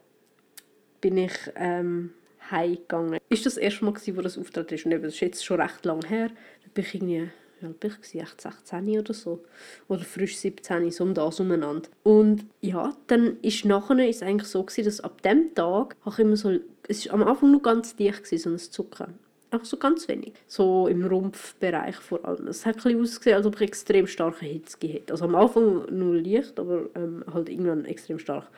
bin 1.01 1.19
ich 1.19 1.33
ähm, 1.57 2.11
heimgegangen. 2.51 3.21
Ist 3.29 3.47
das 3.47 3.57
erste 3.57 3.85
Mal, 3.85 3.93
gewesen, 3.93 4.17
wo 4.17 4.23
das 4.23 4.39
Auftritt 4.39 4.73
ist. 4.73 4.87
Und 4.87 4.93
eben, 4.93 5.03
das 5.03 5.15
ist 5.15 5.21
jetzt 5.21 5.45
schon 5.45 5.61
recht 5.61 5.85
lang 5.85 6.05
her. 6.07 6.29
Da 6.29 6.71
bin 6.73 6.85
ich 6.85 6.95
irgendwie, 6.95 7.23
wie 7.23 7.31
alt 7.65 7.81
bin 7.81 7.93
ich? 8.01 8.21
Echt 8.21 8.41
16 8.41 8.99
oder 8.99 9.15
so. 9.15 9.45
Oder 9.89 10.03
frisch 10.03 10.37
17, 10.37 10.91
so 10.91 11.05
um 11.05 11.15
das 11.15 11.41
umeinander. 11.41 11.89
Und 12.03 12.45
ja, 12.61 12.95
dann 13.07 13.39
ist 13.43 13.65
nachher 13.65 14.09
ist 14.09 14.23
eigentlich 14.23 14.49
so 14.49 14.63
gewesen, 14.63 14.85
dass 14.85 15.01
ab 15.01 15.23
dem 15.23 15.55
Tag 15.55 15.97
habe 16.05 16.15
ich 16.15 16.19
immer 16.21 16.37
so, 16.37 16.59
es 16.89 17.07
war 17.07 17.15
am 17.15 17.25
Anfang 17.25 17.53
noch 17.53 17.63
ganz 17.63 17.97
dicht, 17.97 18.25
gewesen, 18.25 18.39
so 18.39 18.51
ein 18.51 18.59
Zucken. 18.59 19.15
Einfach 19.51 19.67
so 19.67 19.77
ganz 19.77 20.09
wenig. 20.09 20.33
So 20.47 20.89
im 20.89 21.05
Rumpfbereich 21.05 21.97
vor 21.97 22.25
allem. 22.25 22.49
Es 22.49 22.65
hat 22.65 22.87
ein 22.87 22.99
ausgesehen, 22.99 23.37
als 23.37 23.45
ob 23.45 23.57
ich 23.57 23.69
extrem 23.69 24.07
starke 24.07 24.47
Hitze 24.47 24.79
hätte. 24.81 25.13
Also 25.13 25.27
am 25.27 25.35
Anfang 25.35 25.85
nur 25.91 26.17
leicht, 26.17 26.59
aber 26.59 26.89
ähm, 26.95 27.23
halt 27.31 27.51
irgendwann 27.51 27.85
extrem 27.85 28.19
stark. 28.19 28.49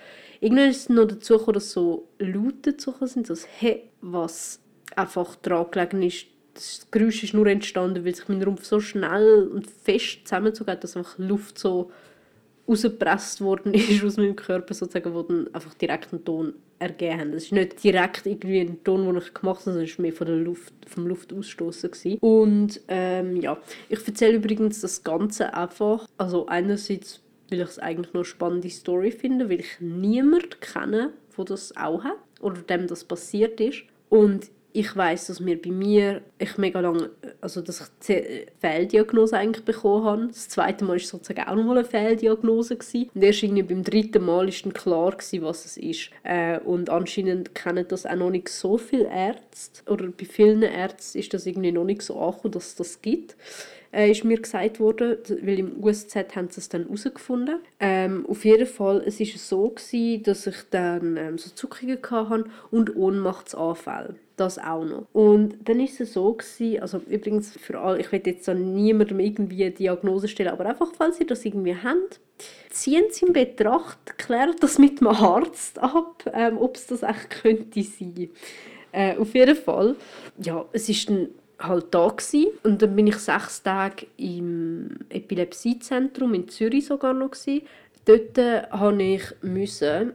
Irgendwann 0.40 0.70
ist 0.70 0.82
es 0.82 0.88
noch 0.90 1.06
dazu 1.06 1.36
gekommen, 1.36 1.54
dass 1.54 1.72
so 1.72 2.06
Laute 2.20 2.76
zu 2.76 2.94
sind, 3.06 3.26
so 3.26 3.34
He, 3.58 3.82
was 4.02 4.60
einfach 4.94 5.34
daran 5.36 5.70
gelegen 5.72 6.02
ist, 6.02 6.26
das 6.54 6.86
Geräusch 6.90 7.24
ist 7.24 7.34
nur 7.34 7.46
entstanden, 7.46 8.04
weil 8.04 8.14
sich 8.14 8.28
mein 8.28 8.42
Rumpf 8.42 8.64
so 8.64 8.80
schnell 8.80 9.48
und 9.52 9.68
fest 9.68 10.20
zusammengezogen 10.24 10.72
hat, 10.72 10.84
dass 10.84 10.96
einfach 10.96 11.18
Luft 11.18 11.58
so 11.58 11.90
rausgepresst 12.68 13.40
worden 13.40 13.74
ist 13.74 14.04
aus 14.04 14.16
meinem 14.16 14.36
Körper 14.36 14.74
sozusagen, 14.74 15.14
wo 15.14 15.22
dann 15.22 15.52
einfach 15.52 15.74
direkt 15.74 16.12
einen 16.12 16.24
Ton 16.24 16.54
ergeben 16.78 17.20
haben. 17.20 17.32
Das 17.32 17.44
ist 17.44 17.52
nicht 17.52 17.82
direkt 17.82 18.26
irgendwie 18.26 18.60
ein 18.60 18.82
Ton, 18.84 19.06
den 19.06 19.16
ich 19.16 19.34
gemacht 19.34 19.60
habe, 19.60 19.72
sondern 19.72 19.84
es 19.84 19.98
war 19.98 20.02
mehr 20.02 20.12
von 20.12 20.26
der 20.26 20.36
Luft, 20.36 20.72
vom 20.86 21.06
Luftausstoßen. 21.06 22.18
Und 22.18 22.80
ähm, 22.88 23.36
ja, 23.36 23.58
ich 23.88 24.06
erzähle 24.06 24.36
übrigens 24.36 24.80
das 24.80 25.02
Ganze 25.02 25.54
einfach, 25.54 26.06
also 26.18 26.46
einerseits, 26.46 27.20
weil 27.50 27.60
ich 27.60 27.68
es 27.68 27.78
eigentlich 27.78 28.12
noch 28.12 28.20
eine 28.20 28.24
spannende 28.24 28.70
Story 28.70 29.10
finde, 29.10 29.50
weil 29.50 29.60
ich 29.60 29.80
niemanden 29.80 30.60
kenne, 30.60 31.12
der 31.36 31.44
das 31.44 31.76
auch 31.76 32.02
hat 32.02 32.18
oder 32.40 32.60
dem 32.62 32.86
das 32.86 33.04
passiert 33.04 33.60
ist. 33.60 33.82
Und 34.08 34.50
ich 34.76 34.96
weiß, 34.96 35.28
dass 35.28 35.38
mir 35.38 35.62
bei 35.62 35.70
mir 35.70 36.20
ich 36.36 36.58
mega 36.58 36.80
lange, 36.80 37.10
also 37.40 37.62
dass 37.62 37.92
ich 38.08 38.46
Fehldiagnose 38.60 39.38
eigentlich 39.38 39.64
bekommen 39.64 40.04
habe. 40.04 40.26
Das 40.26 40.48
zweite 40.48 40.84
Mal 40.84 40.94
war 40.94 40.98
sozusagen 40.98 41.48
auch 41.48 41.54
nochmal 41.54 41.78
eine 41.78 41.86
Fehldiagnose 41.86 42.76
gewesen. 42.76 43.08
und 43.14 43.22
erst 43.22 43.44
irgendwie 43.44 43.62
beim 43.62 43.84
dritten 43.84 44.24
Mal 44.24 44.48
ist 44.48 44.66
dann 44.66 44.72
klar 44.72 45.12
gewesen, 45.12 45.42
was 45.42 45.64
es 45.64 45.76
ist. 45.76 46.10
Äh, 46.24 46.58
und 46.58 46.90
anscheinend 46.90 47.54
kennen 47.54 47.86
das 47.86 48.04
auch 48.04 48.16
noch 48.16 48.30
nicht 48.30 48.48
so 48.48 48.76
viele 48.76 49.08
Ärzte 49.08 49.88
oder 49.88 50.08
bei 50.08 50.24
vielen 50.24 50.62
Ärzten 50.62 51.18
ist 51.18 51.32
das 51.32 51.46
irgendwie 51.46 51.70
noch 51.70 51.84
nicht 51.84 52.02
so 52.02 52.18
angekommen, 52.18 52.52
dass 52.52 52.66
es 52.66 52.74
das 52.74 53.00
gibt 53.00 53.36
äh, 53.94 54.10
ist 54.10 54.24
mir 54.24 54.40
gesagt 54.40 54.80
worden, 54.80 55.18
weil 55.42 55.58
im 55.58 55.82
USZ 55.82 56.14
haben 56.34 56.48
sie 56.50 56.60
es 56.60 56.68
dann 56.68 56.84
herausgefunden. 56.84 57.60
Ähm, 57.78 58.26
auf 58.28 58.44
jeden 58.44 58.66
Fall, 58.66 59.02
es 59.06 59.20
war 59.20 59.26
so, 59.26 59.68
gewesen, 59.70 60.22
dass 60.24 60.46
ich 60.46 60.56
dann 60.70 61.16
ähm, 61.16 61.38
so 61.38 61.50
Zuckungen 61.50 61.98
hatte 62.10 62.44
und 62.70 62.96
Ohnmachtsanfälle. 62.96 64.16
Das 64.36 64.58
auch 64.58 64.84
noch. 64.84 65.06
Und 65.12 65.56
dann 65.68 65.78
ist 65.78 66.00
es 66.00 66.14
so 66.14 66.32
gewesen, 66.32 66.82
also 66.82 67.00
übrigens 67.08 67.52
für 67.52 67.78
alle, 67.78 68.00
ich 68.00 68.10
will 68.10 68.20
jetzt 68.24 68.48
dann 68.48 68.74
niemandem 68.74 69.20
irgendwie 69.20 69.62
eine 69.62 69.72
Diagnose 69.72 70.26
stellen, 70.26 70.50
aber 70.50 70.66
einfach, 70.66 70.90
falls 70.98 71.20
ihr 71.20 71.26
das 71.26 71.44
irgendwie 71.44 71.76
habt, 71.76 72.18
ziehen 72.70 73.04
Sie 73.10 73.26
in 73.26 73.32
Betracht, 73.32 74.18
klärt 74.18 74.60
das 74.60 74.78
mit 74.78 75.00
dem 75.00 75.06
Arzt 75.06 75.78
ab, 75.78 76.24
ähm, 76.34 76.58
ob 76.58 76.76
es 76.76 76.88
das 76.88 77.04
echt 77.04 77.30
könnte 77.30 77.82
sein. 77.84 78.30
Äh, 78.90 79.16
auf 79.16 79.34
jeden 79.34 79.56
Fall, 79.56 79.94
ja, 80.38 80.64
es 80.72 80.88
ist 80.88 81.08
dann 81.08 81.28
halt 81.58 81.94
da 81.94 82.08
gewesen. 82.08 82.48
und 82.62 82.82
dann 82.82 82.96
bin 82.96 83.06
ich 83.06 83.16
sechs 83.16 83.62
Tage 83.62 84.06
im 84.16 84.98
Epilepsiezentrum 85.08 86.34
in 86.34 86.48
Zürich 86.48 86.86
sogar 86.86 87.14
noch 87.14 87.30
gewesen. 87.30 87.62
Dort 88.04 88.38
habe 88.70 89.02
ich 89.02 89.22
müssen 89.42 90.12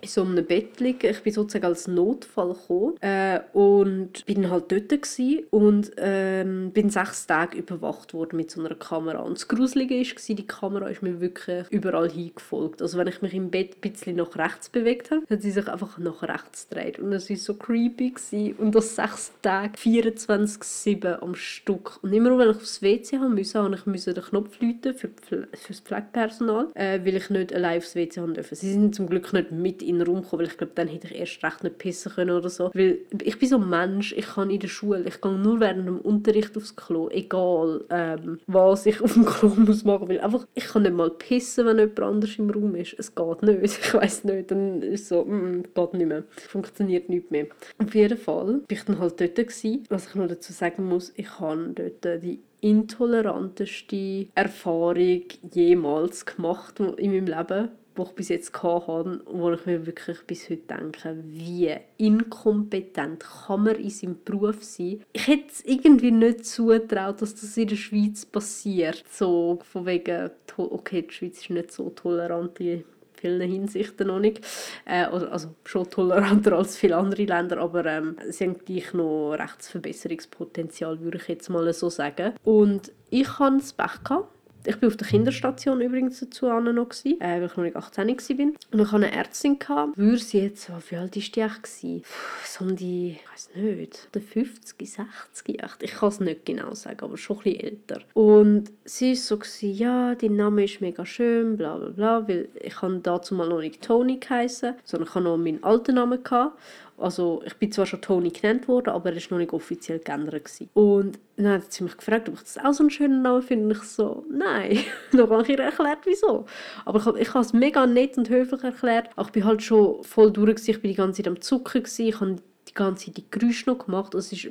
in 0.00 0.08
so 0.08 0.22
einem 0.22 0.44
Bett 0.44 0.80
liegen. 0.80 1.10
Ich 1.10 1.22
bin 1.22 1.32
sozusagen 1.32 1.66
als 1.66 1.88
Notfall 1.88 2.54
gekommen 2.54 2.96
äh, 3.00 3.40
und 3.52 4.24
bin 4.26 4.50
halt 4.50 4.70
dort 4.72 4.88
gewesen 4.88 5.44
und 5.50 5.92
ähm, 5.96 6.70
bin 6.72 6.90
sechs 6.90 7.26
Tage 7.26 7.58
überwacht 7.58 8.14
worden 8.14 8.36
mit 8.36 8.50
so 8.50 8.60
einer 8.60 8.74
Kamera. 8.74 9.18
Und 9.18 9.38
das 9.38 9.48
Gruselige 9.48 9.94
war, 9.96 10.36
die 10.36 10.46
Kamera 10.46 10.88
ist 10.88 11.02
mir 11.02 11.20
wirklich 11.20 11.66
überall 11.70 12.10
hingefolgt. 12.10 12.82
Also 12.82 12.98
wenn 12.98 13.06
ich 13.06 13.22
mich 13.22 13.34
im 13.34 13.50
Bett 13.50 13.76
ein 13.76 13.90
bisschen 13.90 14.16
nach 14.16 14.36
rechts 14.36 14.68
bewegt 14.68 15.10
habe, 15.10 15.22
hat 15.28 15.42
sie 15.42 15.50
sich 15.50 15.68
einfach 15.68 15.98
nach 15.98 16.22
rechts 16.22 16.68
gedreht. 16.68 16.98
Und 16.98 17.12
es 17.12 17.30
war 17.30 17.36
so 17.36 17.54
creepy. 17.54 18.06
Gewesen. 18.10 18.54
Und 18.58 18.74
das 18.74 18.94
sechs 18.94 19.32
Tage, 19.42 19.76
24-7 19.78 21.20
am 21.20 21.34
Stück. 21.34 21.98
Und 22.02 22.12
immer 22.12 22.36
wenn 22.38 22.50
ich 22.50 22.56
aufs 22.56 22.82
WC 22.82 23.18
haben 23.18 23.34
musste, 23.34 23.62
habe 23.62 23.74
ich 23.94 24.04
den 24.04 24.14
Knopf 24.14 24.60
läuten 24.60 24.94
für, 24.94 25.10
für 25.22 25.48
das 25.68 25.80
Pflegepersonal, 25.80 26.68
äh, 26.74 27.00
weil 27.04 27.16
ich 27.16 27.30
nicht 27.30 27.54
allein 27.54 27.78
aufs 27.78 27.94
WC 27.94 28.20
haben 28.20 28.34
durfte. 28.34 28.54
Sie 28.54 28.72
sind 28.72 28.94
zum 28.94 29.08
Glück 29.08 29.32
nicht 29.32 29.52
mit 29.52 29.82
in 29.86 29.98
den 29.98 30.06
Raum 30.06 30.22
gekommen, 30.22 30.40
weil 30.40 30.48
ich 30.48 30.58
glaube, 30.58 30.72
dann 30.74 30.88
hätte 30.88 31.08
ich 31.08 31.18
erst 31.18 31.42
recht 31.42 31.64
nicht 31.64 31.78
pissen 31.78 32.12
können 32.12 32.36
oder 32.36 32.48
so. 32.48 32.70
Weil 32.74 32.98
ich 33.22 33.38
bin 33.38 33.48
so 33.48 33.56
ein 33.56 33.68
Mensch, 33.68 34.12
ich 34.12 34.26
kann 34.26 34.50
in 34.50 34.60
der 34.60 34.68
Schule, 34.68 35.04
ich 35.06 35.20
gehe 35.20 35.32
nur 35.32 35.60
während 35.60 35.86
dem 35.86 36.00
Unterricht 36.00 36.56
aufs 36.56 36.76
Klo, 36.76 37.08
egal 37.10 37.84
ähm, 37.90 38.40
was 38.46 38.86
ich 38.86 39.00
auf 39.02 39.14
dem 39.14 39.24
Klo 39.24 39.48
muss 39.56 39.84
machen 39.84 40.08
will. 40.08 40.20
Einfach, 40.20 40.46
ich 40.54 40.64
kann 40.64 40.82
nicht 40.82 40.94
mal 40.94 41.10
pissen, 41.10 41.66
wenn 41.66 41.78
jemand 41.78 42.00
anders 42.00 42.38
im 42.38 42.50
Raum 42.50 42.74
ist. 42.74 42.94
Es 42.98 43.14
geht 43.14 43.42
nicht. 43.42 43.56
Ich 43.86 43.94
weiß 43.94 44.24
nicht. 44.24 44.50
Dann 44.50 44.82
ist 44.82 45.02
es 45.02 45.08
so, 45.08 45.24
mm, 45.24 45.62
geht 45.74 45.94
nicht 45.94 46.06
mehr. 46.06 46.24
Funktioniert 46.48 47.08
nicht 47.08 47.30
mehr. 47.30 47.46
Auf 47.78 47.94
jeden 47.94 48.18
Fall 48.18 48.46
war 48.46 48.60
ich 48.68 48.84
dann 48.84 48.98
halt 48.98 49.20
dort. 49.20 49.36
Gewesen. 49.36 49.84
Was 49.90 50.08
ich 50.08 50.14
noch 50.14 50.28
dazu 50.28 50.52
sagen 50.52 50.88
muss, 50.88 51.12
ich 51.14 51.38
habe 51.38 51.74
dort 51.74 52.22
die 52.22 52.40
intoleranteste 52.60 54.26
Erfahrung 54.34 55.22
jemals 55.52 56.24
gemacht 56.26 56.80
in 56.80 57.12
meinem 57.12 57.26
Leben 57.26 57.68
die 57.96 58.02
ich 58.02 58.14
bis 58.14 58.28
jetzt 58.28 58.62
hatte, 58.62 59.20
wo 59.26 59.52
ich 59.52 59.66
mir 59.66 59.86
wirklich 59.86 60.22
bis 60.26 60.48
heute 60.50 60.62
denke, 60.62 61.16
wie 61.24 61.74
inkompetent 61.98 63.24
kann 63.24 63.64
man 63.64 63.76
in 63.76 63.90
seinem 63.90 64.18
Beruf 64.24 64.62
sein. 64.62 65.02
Ich 65.12 65.26
hätte 65.26 65.48
es 65.50 65.64
irgendwie 65.64 66.10
nicht 66.10 66.46
zutraut, 66.46 67.22
dass 67.22 67.34
das 67.34 67.56
in 67.56 67.68
der 67.68 67.76
Schweiz 67.76 68.26
passiert. 68.26 69.04
So 69.10 69.58
von 69.62 69.86
wegen, 69.86 70.30
okay, 70.56 71.02
die 71.02 71.14
Schweiz 71.14 71.40
ist 71.40 71.50
nicht 71.50 71.72
so 71.72 71.90
tolerant 71.90 72.60
in 72.60 72.84
vielen 73.16 73.50
Hinsichten 73.50 74.08
noch 74.08 74.20
nicht. 74.20 74.40
Äh, 74.84 75.04
also 75.04 75.48
schon 75.64 75.88
toleranter 75.88 76.52
als 76.52 76.76
viele 76.76 76.96
andere 76.96 77.24
Länder, 77.24 77.58
aber 77.58 77.84
ähm, 77.86 78.16
sie 78.28 78.44
haben 78.44 78.58
gleich 78.58 78.92
noch 78.92 79.32
Rechtsverbesserungspotenzial, 79.32 81.00
würde 81.00 81.18
ich 81.18 81.28
jetzt 81.28 81.48
mal 81.48 81.72
so 81.72 81.90
sagen. 81.90 82.34
Und 82.44 82.92
ich 83.10 83.38
hatte 83.38 83.58
das 83.58 83.72
Pech 83.72 84.04
gehabt, 84.04 84.35
ich 84.66 84.80
war 84.82 84.88
auf 84.88 84.96
der 84.96 85.06
Kinderstation 85.06 85.80
übrigens 85.80 86.20
dazu 86.20 86.46
noch, 86.46 86.88
gewesen, 86.88 87.20
äh, 87.20 87.40
weil 87.40 87.46
ich 87.46 87.56
noch 87.56 87.64
nicht 87.64 87.76
18 87.76 88.08
war. 88.08 88.46
Und 88.72 88.80
ich 88.80 88.86
hatte 88.86 88.96
eine 88.96 89.12
Ärztin, 89.12 89.58
gehabt, 89.58 89.96
würde 89.96 90.18
sie 90.18 90.40
jetzt, 90.40 90.68
wie 90.68 90.96
alt 90.96 91.16
war 91.16 91.30
die 91.32 91.42
eigentlich? 91.42 92.02
So 92.44 92.64
um 92.64 92.76
die, 92.76 93.18
ich 93.20 93.32
weiß 93.32 93.50
nicht, 93.54 94.08
50, 94.12 94.90
60, 94.90 95.62
ich 95.80 95.92
kann 95.92 96.08
es 96.08 96.20
nicht 96.20 96.44
genau 96.44 96.74
sagen, 96.74 97.00
aber 97.02 97.16
schon 97.16 97.38
ein 97.38 97.42
bisschen 97.44 97.60
älter. 97.60 98.00
Und 98.14 98.70
sie 98.84 99.10
war 99.10 99.16
so, 99.16 99.38
gewesen, 99.38 99.74
ja, 99.74 100.14
dein 100.14 100.36
Name 100.36 100.64
ist 100.64 100.80
mega 100.80 101.04
schön, 101.06 101.56
bla 101.56 101.76
bla 101.76 101.90
bla, 101.90 102.28
weil 102.28 102.48
ich 102.60 102.80
habe 102.82 102.98
dazu 103.02 103.34
mal 103.34 103.48
noch 103.48 103.60
nicht 103.60 103.82
Toni 103.82 104.18
geheißen, 104.18 104.74
sondern 104.84 105.08
ich 105.08 105.14
hatte 105.14 105.24
noch 105.24 105.36
meinen 105.36 105.62
alten 105.62 105.94
Namen. 105.94 106.22
Gehabt. 106.22 106.58
Also 106.98 107.42
ich 107.44 107.54
bin 107.54 107.70
zwar 107.70 107.84
schon 107.84 108.00
Toni 108.00 108.30
genannt 108.30 108.68
worden, 108.68 108.90
aber 108.90 109.10
er 109.10 109.16
war 109.16 109.22
noch 109.30 109.38
nicht 109.38 109.52
offiziell 109.52 109.98
geändert. 109.98 110.44
Gewesen. 110.44 110.70
Und 110.74 111.18
dann 111.36 111.62
hat 111.62 111.72
sie 111.72 111.84
mich 111.84 111.96
gefragt, 111.96 112.28
ob 112.28 112.36
ich 112.36 112.42
das 112.42 112.58
auch 112.58 112.72
so 112.72 112.82
einen 112.82 112.90
schönen 112.90 113.22
Namen 113.22 113.42
finde. 113.42 113.74
Ich 113.74 113.82
so, 113.82 114.24
nein. 114.30 114.78
dann 115.12 115.28
habe 115.28 115.42
ich 115.42 115.48
ihr 115.50 115.60
erklärt, 115.60 116.00
wieso. 116.04 116.46
Aber 116.84 116.98
ich, 116.98 117.22
ich 117.22 117.34
habe 117.34 117.44
es 117.44 117.52
mega 117.52 117.86
nett 117.86 118.16
und 118.16 118.30
höflich 118.30 118.62
erklärt. 118.62 119.10
Aber 119.16 119.26
ich 119.26 119.32
bin 119.32 119.44
halt 119.44 119.62
schon 119.62 120.02
voll 120.04 120.32
durch. 120.32 120.66
Ich 120.68 120.80
bin 120.80 120.90
die 120.90 120.96
ganze 120.96 121.22
Zeit 121.22 121.28
am 121.28 121.40
Zucken. 121.40 121.82
Gewesen. 121.82 122.06
Ich 122.06 122.20
habe 122.20 122.36
ganze 122.76 123.06
Zeit 123.06 123.16
die 123.16 123.24
Geräusche 123.30 123.70
noch 123.70 123.84
gemacht. 123.84 124.14
Es 124.14 124.32
ist 124.32 124.48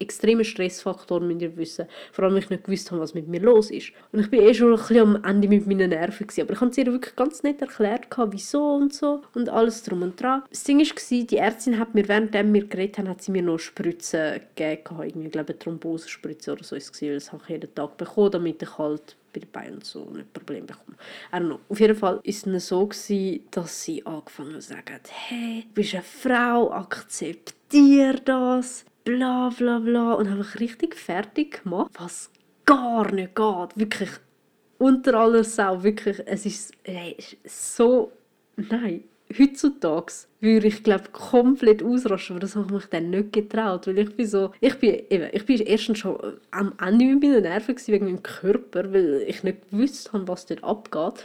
extremer 0.00 0.44
Stressfaktor, 0.44 1.20
müsst 1.20 1.42
ihr 1.42 1.56
wissen. 1.56 1.86
Vor 2.12 2.24
allem, 2.24 2.34
weil 2.34 2.42
ich 2.42 2.50
nicht 2.50 2.64
gewusst 2.64 2.90
habe, 2.90 3.00
was 3.00 3.14
mit 3.14 3.28
mir 3.28 3.40
los 3.40 3.70
ist. 3.70 3.92
Und 4.12 4.20
ich 4.20 4.30
bin 4.30 4.40
eh 4.42 4.54
schon 4.54 4.72
ein 4.72 4.78
bisschen 4.78 5.16
am 5.16 5.24
Ende 5.24 5.48
mit 5.48 5.66
meinen 5.66 5.90
Nerven. 5.90 6.26
Gewesen. 6.26 6.42
Aber 6.42 6.52
ich 6.52 6.60
habe 6.60 6.70
es 6.70 6.78
ihr 6.78 6.86
wirklich 6.86 7.16
ganz 7.16 7.42
nett 7.42 7.60
erklärt, 7.60 8.06
wieso 8.30 8.74
und 8.74 8.94
so 8.94 9.22
und 9.34 9.48
alles 9.48 9.82
drum 9.82 10.02
und 10.02 10.20
dran. 10.20 10.42
Das 10.50 10.64
Ding 10.64 10.78
war, 10.78 11.26
die 11.26 11.36
Ärztin 11.36 11.78
hat 11.78 11.94
mir, 11.94 12.08
während 12.08 12.32
wir 12.32 12.66
geredet 12.66 12.98
haben, 12.98 13.08
hat 13.08 13.22
sie 13.22 13.32
mir 13.32 13.42
noch 13.42 13.58
Spritzen 13.58 14.40
gegeben. 14.54 15.22
Ich 15.24 15.32
glaube, 15.32 15.50
eine 15.50 15.58
Thrombosespritze 15.58 16.52
oder 16.52 16.64
so 16.64 16.76
das 16.76 17.32
habe 17.32 17.42
ich 17.44 17.50
jeden 17.50 17.74
Tag 17.74 17.96
bekommen, 17.96 18.30
damit 18.30 18.62
ich 18.62 18.78
halt 18.78 19.16
bei 19.46 19.70
und 19.70 19.84
so 19.84 20.04
nicht 20.10 20.32
Problem 20.32 20.66
bekommen. 20.66 20.96
I 21.32 21.36
don't 21.36 21.46
know. 21.46 21.60
Auf 21.68 21.80
jeden 21.80 21.96
Fall 21.96 22.16
war 22.16 22.22
es 22.24 22.68
so, 22.68 22.86
gewesen, 22.86 23.40
dass 23.50 23.82
sie 23.82 24.04
angefangen 24.04 24.54
haben 24.54 24.60
zu 24.60 24.68
sagen, 24.68 25.00
hey, 25.08 25.62
du 25.62 25.74
bist 25.74 25.94
eine 25.94 26.02
Frau, 26.02 26.72
akzeptiere 26.72 28.20
das, 28.20 28.84
bla 29.04 29.50
bla 29.50 29.78
bla. 29.78 30.14
Und 30.14 30.30
haben 30.30 30.38
mich 30.38 30.60
richtig 30.60 30.96
fertig 30.96 31.62
gemacht, 31.62 31.90
was 31.98 32.30
gar 32.64 33.12
nicht 33.12 33.34
geht. 33.34 33.76
Wirklich 33.76 34.10
unter 34.78 35.14
aller 35.14 35.44
Sau, 35.44 35.82
wirklich, 35.82 36.22
es 36.26 36.46
ist, 36.46 36.72
hey, 36.84 37.16
so, 37.44 38.12
nein, 38.56 39.04
heutzutage 39.36 40.12
würde 40.40 40.68
ich 40.68 40.82
glaube 40.82 41.04
komplett 41.12 41.82
ausrasten, 41.82 42.36
aber 42.36 42.40
das 42.40 42.56
habe 42.56 42.66
ich 42.66 42.72
mich 42.72 42.86
dann 42.86 43.10
nicht 43.10 43.32
getraut, 43.32 43.86
weil 43.86 43.98
ich 43.98 44.16
bin 44.16 44.26
so, 44.26 44.52
ich 44.60 44.74
bin 44.76 45.02
eben, 45.10 45.28
ich 45.32 45.44
bin 45.44 45.60
erstens 45.60 45.98
schon 45.98 46.18
am 46.50 46.72
Ende 46.80 47.04
mit 47.04 47.22
meinen 47.22 47.42
Nerven 47.42 47.76
wegen 47.86 48.06
meinem 48.06 48.22
Körper, 48.22 48.92
weil 48.92 49.24
ich 49.26 49.42
nicht 49.42 49.70
gewusst 49.70 50.12
habe, 50.12 50.28
was 50.28 50.46
dort 50.46 50.64
abgeht 50.64 51.24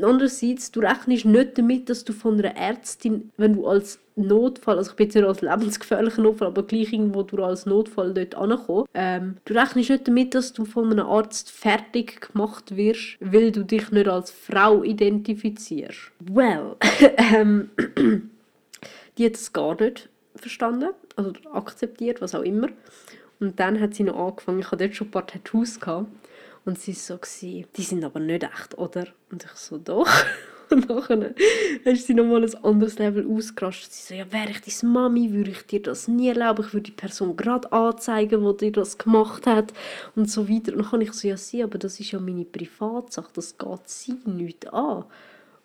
Andererseits, 0.00 0.70
du 0.70 0.80
rechnest 0.80 1.24
nicht 1.24 1.58
damit, 1.58 1.88
dass 1.88 2.04
du 2.04 2.12
von 2.12 2.38
einer 2.38 2.56
Ärztin, 2.56 3.30
wenn 3.36 3.54
du 3.54 3.66
als 3.66 3.98
Notfall, 4.14 4.78
also 4.78 4.90
ich 4.90 4.96
bin 4.96 5.06
jetzt 5.06 5.14
nicht 5.14 5.26
als 5.26 5.40
lebensgefährlicher 5.40 6.22
Notfall, 6.22 6.48
aber 6.48 6.62
gleich 6.64 6.92
irgendwo 6.92 7.22
du 7.22 7.42
als 7.42 7.66
Notfall 7.66 8.12
dort 8.12 8.34
ankommst, 8.34 8.90
ähm, 8.94 9.36
du 9.44 9.54
rechnest 9.54 9.90
nicht 9.90 10.08
damit, 10.08 10.34
dass 10.34 10.52
du 10.52 10.64
von 10.64 10.90
einem 10.90 11.06
Arzt 11.06 11.50
fertig 11.50 12.32
gemacht 12.32 12.76
wirst, 12.76 13.16
weil 13.20 13.52
du 13.52 13.64
dich 13.64 13.90
nicht 13.90 14.08
als 14.08 14.30
Frau 14.30 14.82
identifizierst. 14.82 16.12
Well, 16.20 16.76
ähm, 17.16 17.70
die 19.18 19.26
hat 19.26 19.34
es 19.34 19.52
gar 19.52 19.80
nicht 19.80 20.08
verstanden, 20.36 20.90
also 21.16 21.32
akzeptiert, 21.52 22.20
was 22.20 22.34
auch 22.34 22.42
immer. 22.42 22.68
Und 23.40 23.58
dann 23.58 23.80
hat 23.80 23.94
sie 23.94 24.04
noch 24.04 24.28
angefangen, 24.28 24.60
ich 24.60 24.70
hatte 24.70 24.84
dort 24.84 24.94
schon 24.94 25.08
ein 25.08 25.10
paar 25.10 25.26
Tattoos 25.26 25.80
gehabt, 25.80 26.06
und 26.64 26.78
sie 26.78 26.92
war 26.92 27.18
so, 27.22 27.64
die 27.76 27.82
sind 27.82 28.04
aber 28.04 28.20
nicht 28.20 28.44
echt, 28.44 28.78
oder? 28.78 29.06
Und 29.30 29.44
ich 29.44 29.50
so, 29.52 29.78
doch. 29.78 30.08
Und 30.72 30.88
nachher 30.88 31.34
ist 31.84 32.06
sie 32.06 32.14
nochmal 32.14 32.44
ein 32.44 32.64
anderes 32.64 32.98
Level 32.98 33.26
ausgerastet. 33.30 33.92
Sie 33.92 34.14
so, 34.14 34.14
ja, 34.14 34.32
wäre 34.32 34.50
ich 34.50 34.80
deine 34.80 34.92
Mami, 34.92 35.30
würde 35.30 35.50
ich 35.50 35.66
dir 35.66 35.82
das 35.82 36.08
nie 36.08 36.28
erlauben. 36.28 36.64
Ich 36.64 36.72
würde 36.72 36.84
die 36.84 36.92
Person 36.92 37.36
gerade 37.36 37.70
anzeigen, 37.70 38.42
die 38.42 38.56
dir 38.56 38.72
das 38.72 38.96
gemacht 38.96 39.46
hat. 39.46 39.74
Und 40.16 40.30
so 40.30 40.48
weiter. 40.48 40.72
Und 40.72 40.78
dann 40.78 40.90
kann 40.90 41.02
ich 41.02 41.12
so, 41.12 41.28
ja, 41.28 41.36
sie, 41.36 41.62
aber 41.62 41.76
das 41.76 42.00
ist 42.00 42.12
ja 42.12 42.20
meine 42.20 42.46
Privatsache. 42.46 43.28
Das 43.34 43.58
geht 43.58 43.86
sie 43.88 44.16
nicht 44.24 44.72
an. 44.72 45.04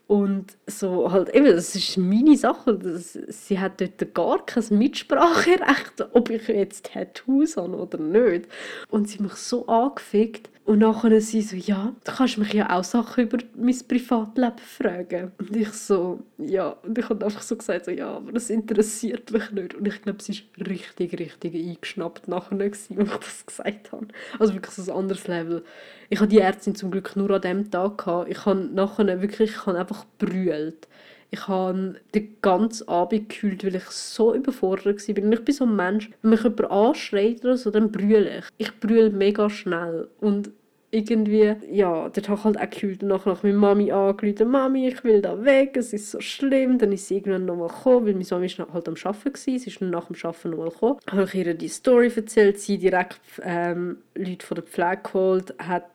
Und 0.07 0.57
so 0.67 1.11
halt 1.11 1.29
eben, 1.29 1.45
das 1.45 1.75
ist 1.75 1.97
meine 1.97 2.37
Sache. 2.37 2.73
Das, 2.77 3.13
sie 3.13 3.59
hat 3.59 3.81
dort 3.81 4.13
gar 4.13 4.45
kein 4.45 4.63
Mitspracherecht, 4.71 6.05
ob 6.13 6.29
ich 6.29 6.47
jetzt 6.47 6.91
Tattoos 6.91 7.57
habe 7.57 7.75
oder 7.77 7.97
nicht. 7.97 8.47
Und 8.89 9.07
sie 9.07 9.15
hat 9.15 9.21
mich 9.21 9.33
so 9.33 9.67
angefickt. 9.67 10.49
Und 10.67 10.79
nachher 10.79 11.21
sie 11.21 11.41
so, 11.41 11.55
ja, 11.55 11.95
du 12.03 12.11
kannst 12.11 12.37
mich 12.37 12.51
ja 12.51 12.77
auch 12.77 12.83
Sachen 12.83 13.23
über 13.23 13.37
mein 13.55 13.77
Privatleben 13.87 14.57
fragen. 14.57 15.31
Und 15.37 15.55
ich 15.55 15.69
so, 15.69 16.19
ja. 16.37 16.75
Und 16.83 16.97
ich 16.97 17.07
habe 17.07 17.23
einfach 17.23 17.41
so 17.41 17.55
gesagt, 17.55 17.85
so, 17.85 17.91
ja, 17.91 18.09
aber 18.09 18.33
das 18.33 18.49
interessiert 18.49 19.31
mich 19.31 19.49
nicht. 19.51 19.75
Und 19.75 19.87
ich 19.87 20.01
glaube, 20.01 20.21
sie 20.21 20.33
war 20.57 20.67
richtig, 20.67 21.17
richtig 21.17 21.55
eingeschnappt 21.55 22.27
nachher, 22.27 22.59
als 22.59 22.89
ich 22.89 22.97
das 22.97 23.45
gesagt 23.45 23.93
habe. 23.93 24.07
Also 24.39 24.55
wirklich 24.55 24.73
so 24.73 24.91
ein 24.91 24.97
anderes 24.97 25.25
Level. 25.29 25.63
Ich 26.09 26.19
hatte 26.19 26.31
die 26.31 26.39
Ärztin 26.39 26.75
zum 26.75 26.91
Glück 26.91 27.15
nur 27.15 27.31
an 27.31 27.41
dem 27.41 27.71
Tag. 27.71 27.99
Gehabt. 27.99 28.29
Ich 28.29 28.45
habe 28.45 28.59
nachher 28.59 29.21
wirklich, 29.21 29.51
ich 29.51 29.65
habe 29.65 29.79
einfach 29.79 30.03
brüllt. 30.17 30.89
Ich 31.29 31.47
habe 31.47 31.95
den 32.15 32.37
ganzen 32.41 32.87
Abend 32.87 33.29
gekühlt, 33.29 33.65
weil 33.65 33.75
ich 33.75 33.85
so 33.85 34.33
überfordert 34.33 34.85
war. 34.85 35.23
Und 35.23 35.33
ich 35.33 35.43
bin 35.45 35.53
so 35.53 35.65
ein 35.65 35.75
Mensch, 35.75 36.09
wenn 36.21 36.31
mich 36.31 36.43
jemand 36.43 36.71
anschreit 36.71 37.43
oder 37.43 37.57
so, 37.57 37.69
dann 37.71 37.91
brülle 37.91 38.39
ich. 38.39 38.45
Ich 38.57 38.79
brülle 38.79 39.09
mega 39.09 39.49
schnell. 39.49 40.07
Und 40.19 40.51
irgendwie, 40.89 41.53
ja, 41.69 42.09
dort 42.09 42.29
habe 42.29 42.39
ich 42.39 42.43
halt 42.45 42.59
auch 42.59 42.69
gefühlt 42.69 43.03
und 43.03 43.09
nachher 43.09 43.37
meine 43.43 43.57
Mami 43.57 43.91
angerufen, 43.91 44.49
Mami, 44.49 44.87
ich 44.87 45.03
will 45.03 45.21
da 45.21 45.43
weg, 45.43 45.75
es 45.75 45.91
ist 45.91 46.11
so 46.11 46.21
schlimm. 46.21 46.77
Dann 46.77 46.91
ist 46.91 47.07
sie 47.07 47.15
irgendwann 47.15 47.45
nochmal 47.45 47.67
gekommen, 47.67 48.05
weil 48.05 48.13
meine 48.13 48.25
Mami 48.29 48.45
ist 48.45 48.59
halt 48.59 48.87
am 48.87 48.95
Arbeiten 49.03 49.33
war, 49.33 49.59
sie 49.59 49.69
ist 49.69 49.81
nach 49.81 50.07
dem 50.07 50.15
Arbeiten 50.23 50.49
nochmal 50.51 50.69
gekommen. 50.69 50.99
Habe 51.09 51.23
ich 51.23 51.35
ihr 51.35 51.53
die 51.53 51.67
Story 51.67 52.11
erzählt, 52.15 52.59
sie 52.59 52.77
direkt 52.77 53.19
ähm, 53.43 53.97
Leute 54.15 54.45
von 54.45 54.55
der 54.55 54.63
Pflege 54.63 54.99
geholt, 55.03 55.53
hat 55.59 55.85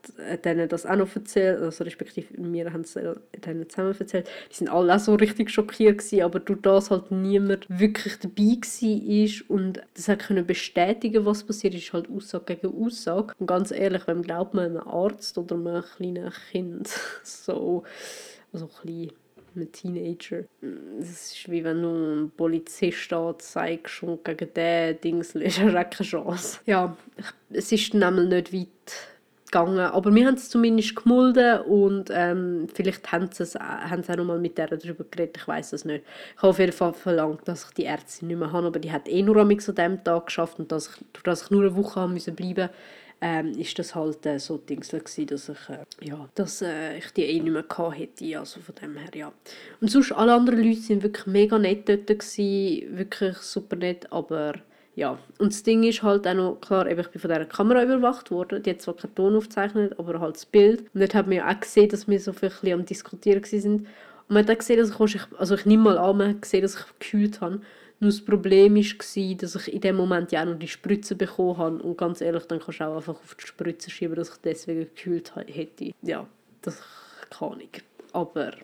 denen 0.44 0.68
das 0.68 0.85
auch 0.85 0.96
noch 0.96 1.14
erzählt, 1.14 1.61
also 1.61 1.85
respektive 1.85 2.26
wir 2.37 2.72
haben 2.72 2.83
es 2.83 2.92
denen 2.92 3.68
zusammen 3.68 3.94
erzählt. 3.98 4.28
Die 4.50 4.57
sind 4.57 4.68
alle 4.68 4.94
auch 4.94 4.98
so 4.98 5.14
richtig 5.14 5.50
schockiert 5.50 5.98
gewesen, 5.98 6.22
aber 6.22 6.38
durch 6.40 6.61
das 6.61 6.90
halt 6.90 7.11
niemand 7.11 7.66
wirklich 7.68 8.18
dabei 8.18 8.61
war 8.61 9.57
und 9.57 9.83
das 9.94 10.09
hat 10.09 10.22
können 10.22 10.46
bestätigen, 10.46 11.24
was 11.24 11.44
passiert 11.44 11.74
ist, 11.74 11.92
halt 11.92 12.09
Aussage 12.11 12.57
gegen 12.57 12.85
Aussage. 12.85 13.35
Und 13.38 13.46
ganz 13.46 13.70
ehrlich, 13.70 14.07
wem 14.07 14.22
glaubt 14.22 14.55
man 14.55 14.82
Arzt 14.87 15.38
oder 15.38 15.57
einem 15.57 15.83
kleinen 15.83 16.33
Kind? 16.51 16.88
so, 17.23 17.83
also 18.53 18.66
klein 18.66 19.11
einem 19.55 19.73
Teenager. 19.73 20.45
Das 20.99 21.11
ist 21.11 21.51
wie 21.51 21.64
wenn 21.64 21.83
du 21.83 21.88
einen 21.88 22.31
Polizist 22.31 23.12
anzeigst 23.12 24.03
und 24.03 24.25
gegen 24.25 24.53
den 24.55 25.01
Dings 25.01 25.35
hast 25.45 25.59
du 25.59 25.73
keine 25.73 25.88
Chance. 25.88 26.59
Ja, 26.66 26.97
es 27.51 27.73
ist 27.73 27.95
nämlich 27.95 28.29
nicht 28.29 28.53
weit 28.53 28.68
gegangen, 29.47 29.81
aber 29.81 30.14
wir 30.14 30.27
haben 30.27 30.35
es 30.35 30.49
zumindest 30.49 30.97
gemulden 30.97 31.61
und 31.62 32.11
ähm, 32.11 32.66
vielleicht 32.73 33.12
haben 33.12 33.29
sie, 33.31 33.42
es, 33.42 33.55
haben 33.55 34.03
sie 34.03 34.12
auch 34.12 34.16
noch 34.16 34.25
mal 34.25 34.38
mit 34.38 34.57
der 34.57 34.68
darüber 34.68 35.05
geredet, 35.05 35.37
ich 35.37 35.47
weiß 35.47 35.75
es 35.75 35.85
nicht. 35.85 36.05
Ich 36.37 36.38
habe 36.38 36.49
auf 36.49 36.59
jeden 36.59 36.73
Fall 36.73 36.95
verlangt, 36.95 37.47
dass 37.47 37.66
ich 37.66 37.75
die 37.75 37.85
Ärztin 37.85 38.29
nicht 38.29 38.38
mehr 38.38 38.51
habe, 38.51 38.68
aber 38.68 38.79
die 38.79 38.90
hat 38.90 39.09
eh 39.09 39.23
nur 39.23 39.37
an 39.37 39.51
diesem 39.51 40.03
Tag 40.05 40.27
geschafft 40.27 40.59
und 40.59 40.73
dass 40.73 40.88
ich, 40.88 41.23
dass 41.23 41.42
ich 41.42 41.51
nur 41.51 41.62
eine 41.62 41.77
Woche 41.77 42.01
haben 42.01 42.14
müssen 42.14 42.35
bleiben 42.35 42.71
ähm, 43.22 43.52
ist 43.52 43.78
das 43.78 43.94
halt 43.94 44.26
äh, 44.26 44.40
so 44.40 44.58
Dings 44.58 44.88
gewesen, 44.88 45.26
dass 45.26 45.48
ich, 45.48 45.68
äh, 45.68 45.85
ja, 46.04 46.28
dass 46.35 46.61
äh, 46.61 46.98
ich 46.98 47.12
die 47.12 47.22
eh 47.22 47.40
nicht 47.40 47.52
mehr 47.52 47.62
gehabt 47.62 47.96
hätte, 47.96 48.38
also 48.40 48.61
von 48.61 48.74
dem 48.74 48.96
her, 48.96 49.11
ja. 49.14 49.32
Und 49.80 49.90
sonst, 49.92 50.11
alle 50.11 50.35
anderen 50.35 50.61
Leute 50.61 50.80
sind 50.80 51.04
wirklich 51.04 51.26
mega 51.26 51.56
nett 51.56 51.88
dort 51.88 52.08
gewesen, 52.08 52.98
wirklich 52.98 53.37
super 53.37 53.76
nett, 53.76 54.12
aber 54.12 54.54
ja, 54.96 55.18
und 55.38 55.52
das 55.52 55.62
Ding 55.62 55.85
ist 55.85 56.02
halt 56.02 56.26
auch 56.26 56.35
noch, 56.35 56.61
klar, 56.61 56.88
ich 56.88 56.96
bin 56.96 57.20
von 57.20 57.30
dieser 57.30 57.44
Kamera 57.44 57.85
überwacht 57.85 58.32
worden, 58.32 58.61
die 58.61 58.70
hat 58.70 58.82
zwar 58.82 58.96
keinen 58.96 59.14
Ton 59.14 59.37
aufgezeichnet, 59.37 59.96
aber 59.98 60.20
halt 60.20 60.35
das 60.35 60.44
Bild. 60.44 60.80
Und 60.92 61.00
dort 61.00 61.14
hat 61.14 61.28
man 61.28 61.37
ja 61.37 61.48
auch 61.48 61.61
gesehen, 61.61 61.88
dass 61.88 62.08
wir 62.08 62.20
so 62.20 62.32
viel 62.32 62.48
ein 62.50 62.54
bisschen 62.61 62.80
am 62.80 62.85
Diskutieren 62.85 63.42
waren. 63.42 63.72
Und 63.72 63.87
man 64.28 64.44
hat 64.44 64.50
auch 64.50 64.58
gesehen, 64.58 64.78
dass 64.78 64.90
ich, 64.90 65.22
also 65.38 65.54
ich 65.54 65.64
nehme 65.64 65.85
mal 65.85 65.98
an, 65.98 66.18
man 66.18 66.28
hat 66.30 66.42
gesehen, 66.42 66.62
dass 66.62 66.74
ich 66.74 66.98
gekühlt 66.98 67.40
habe. 67.40 67.61
Nur 68.03 68.11
das 68.11 68.21
Problem 68.21 68.75
war, 68.75 69.37
dass 69.37 69.55
ich 69.55 69.73
in 69.73 69.81
dem 69.81 69.95
Moment 69.95 70.33
ja 70.33 70.43
auch 70.43 70.47
noch 70.47 70.59
die 70.59 70.67
Spritze 70.67 71.15
bekommen 71.15 71.57
habe. 71.57 71.79
Und 71.85 71.97
ganz 71.97 72.21
ehrlich, 72.21 72.43
dann 72.47 72.59
kannst 72.59 72.81
du 72.81 72.85
auch 72.85 72.97
einfach 72.97 73.15
auf 73.15 73.37
die 73.37 73.47
Spritze 73.47 73.91
schieben, 73.91 74.17
dass 74.17 74.31
ich 74.31 74.37
deswegen 74.38 74.81
gekühlt 74.81 75.33
hätte. 75.37 75.93
Ja, 76.03 76.27
das 76.62 76.83
kann 77.31 77.61
ich. 77.61 77.81
Aber, 78.12 78.55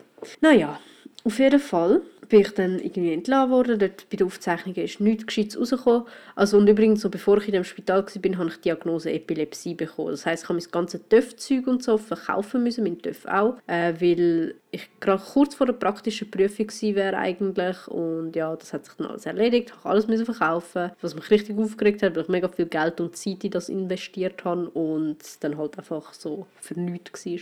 naja, 0.41 0.77
auf 1.23 1.39
jeden 1.39 1.59
Fall 1.59 2.01
bin 2.29 2.41
ich 2.41 2.53
dann 2.53 2.79
irgendwie 2.79 3.13
entlassen 3.13 3.49
worden. 3.49 3.79
Dort 3.79 4.07
bei 4.09 4.17
der 4.17 4.27
Aufzeichnung 4.27 4.75
ist 4.75 4.99
nichts 5.01 5.25
Gescheites 5.25 5.59
rausgekommen. 5.59 6.03
Also, 6.35 6.57
und 6.57 6.67
übrigens, 6.67 7.01
so 7.01 7.09
bevor 7.09 7.39
ich 7.39 7.47
in 7.47 7.53
dem 7.53 7.63
Spital 7.63 8.05
war, 8.05 8.37
habe 8.37 8.49
ich 8.49 8.55
die 8.55 8.61
Diagnose 8.61 9.11
Epilepsie 9.11 9.73
bekommen. 9.73 10.11
Das 10.11 10.25
heisst, 10.25 10.43
ich 10.43 10.49
habe 10.49 10.59
mein 10.59 10.71
ganzes 10.71 11.01
TÜV-Zeug 11.09 11.67
und 11.67 11.83
so 11.83 11.97
verkaufen 11.97 12.63
müssen, 12.63 12.83
mein 12.83 13.01
TÜV 13.01 13.25
auch, 13.25 13.57
äh, 13.65 13.93
weil 13.99 14.55
ich 14.71 14.87
gerade 14.99 15.23
kurz 15.23 15.55
vor 15.55 15.65
der 15.65 15.73
praktischen 15.73 16.29
Prüfung 16.29 16.67
wäre 16.95 17.17
eigentlich. 17.17 17.87
Und 17.87 18.35
ja, 18.35 18.55
das 18.55 18.71
hat 18.71 18.85
sich 18.85 18.93
dann 18.93 19.07
alles 19.07 19.25
erledigt. 19.25 19.73
Ich 19.77 19.85
alles 19.85 20.07
müssen 20.07 20.25
verkaufen, 20.25 20.91
was 21.01 21.15
mich 21.15 21.31
richtig 21.31 21.57
aufgeregt 21.57 22.03
hat, 22.03 22.15
weil 22.15 22.23
ich 22.23 22.29
mega 22.29 22.47
viel 22.47 22.67
Geld 22.67 23.01
und 23.01 23.17
Zeit 23.17 23.43
in 23.43 23.51
das 23.51 23.69
investiert 23.69 24.45
habe 24.45 24.69
und 24.69 25.17
dann 25.39 25.57
halt 25.57 25.77
einfach 25.79 26.13
so 26.13 26.45
für 26.61 26.79
nichts 26.79 27.25
war. 27.25 27.39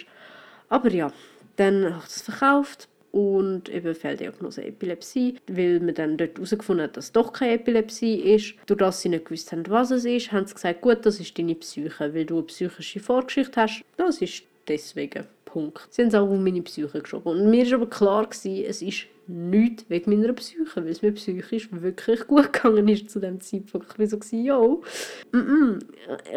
Aber 0.70 0.90
ja, 0.90 1.12
dann 1.58 1.84
habe 1.86 2.04
ich 2.08 2.14
das 2.14 2.22
verkauft 2.22 2.88
und 3.18 3.68
eben 3.70 3.96
Fehldiagnose 3.96 4.64
Epilepsie, 4.64 5.38
weil 5.48 5.80
man 5.80 5.96
dann 5.96 6.18
dort 6.18 6.36
herausgefunden 6.36 6.84
hat, 6.84 6.98
dass 6.98 7.06
es 7.06 7.12
doch 7.14 7.34
keine 7.34 7.54
Epilepsie 7.54 8.14
ist. 8.14 8.54
Durch 8.68 8.78
das 8.78 9.02
sie 9.02 9.10
nicht 9.10 9.26
gewusst 9.26 9.52
haben, 9.52 9.68
was 9.70 9.90
es 9.90 10.06
ist, 10.06 10.32
haben 10.32 10.46
sie 10.46 10.54
gesagt, 10.54 10.82
gut, 10.82 11.04
das 11.04 11.20
ist 11.20 11.36
deine 11.36 11.56
Psyche, 11.56 12.14
weil 12.14 12.26
du 12.26 12.36
eine 12.36 12.44
psychische 12.44 13.00
Vorgeschichte 13.00 13.60
hast. 13.60 13.84
Das 13.98 14.22
ist 14.22 14.44
deswegen. 14.68 15.26
Punkt. 15.48 15.88
Sie 15.90 16.02
haben 16.02 16.10
es 16.10 16.16
auch 16.16 16.30
auf 16.30 16.38
meine 16.38 16.62
Psyche 16.62 17.02
geschoben. 17.02 17.32
Und 17.32 17.50
mir 17.50 17.66
war 17.68 17.76
aber 17.76 17.90
klar, 17.90 18.28
gewesen, 18.28 18.66
es 18.68 18.82
ist 18.82 19.08
nichts 19.28 19.86
wegen 19.90 20.12
meiner 20.12 20.34
Psyche, 20.34 20.66
weil 20.76 20.88
es 20.88 21.02
mir 21.02 21.12
psychisch 21.14 21.70
wirklich 21.72 22.28
gut 22.28 22.54
gegangen 22.54 22.88
ist 22.88 23.10
zu 23.10 23.20
dem 23.20 23.42
Zeitpunkt. 23.42 23.88
Ich 23.94 24.00
war 24.00 24.08
so, 24.08 24.36
yo, 24.36 24.84
mm 25.32 25.38
-mm, 25.38 25.80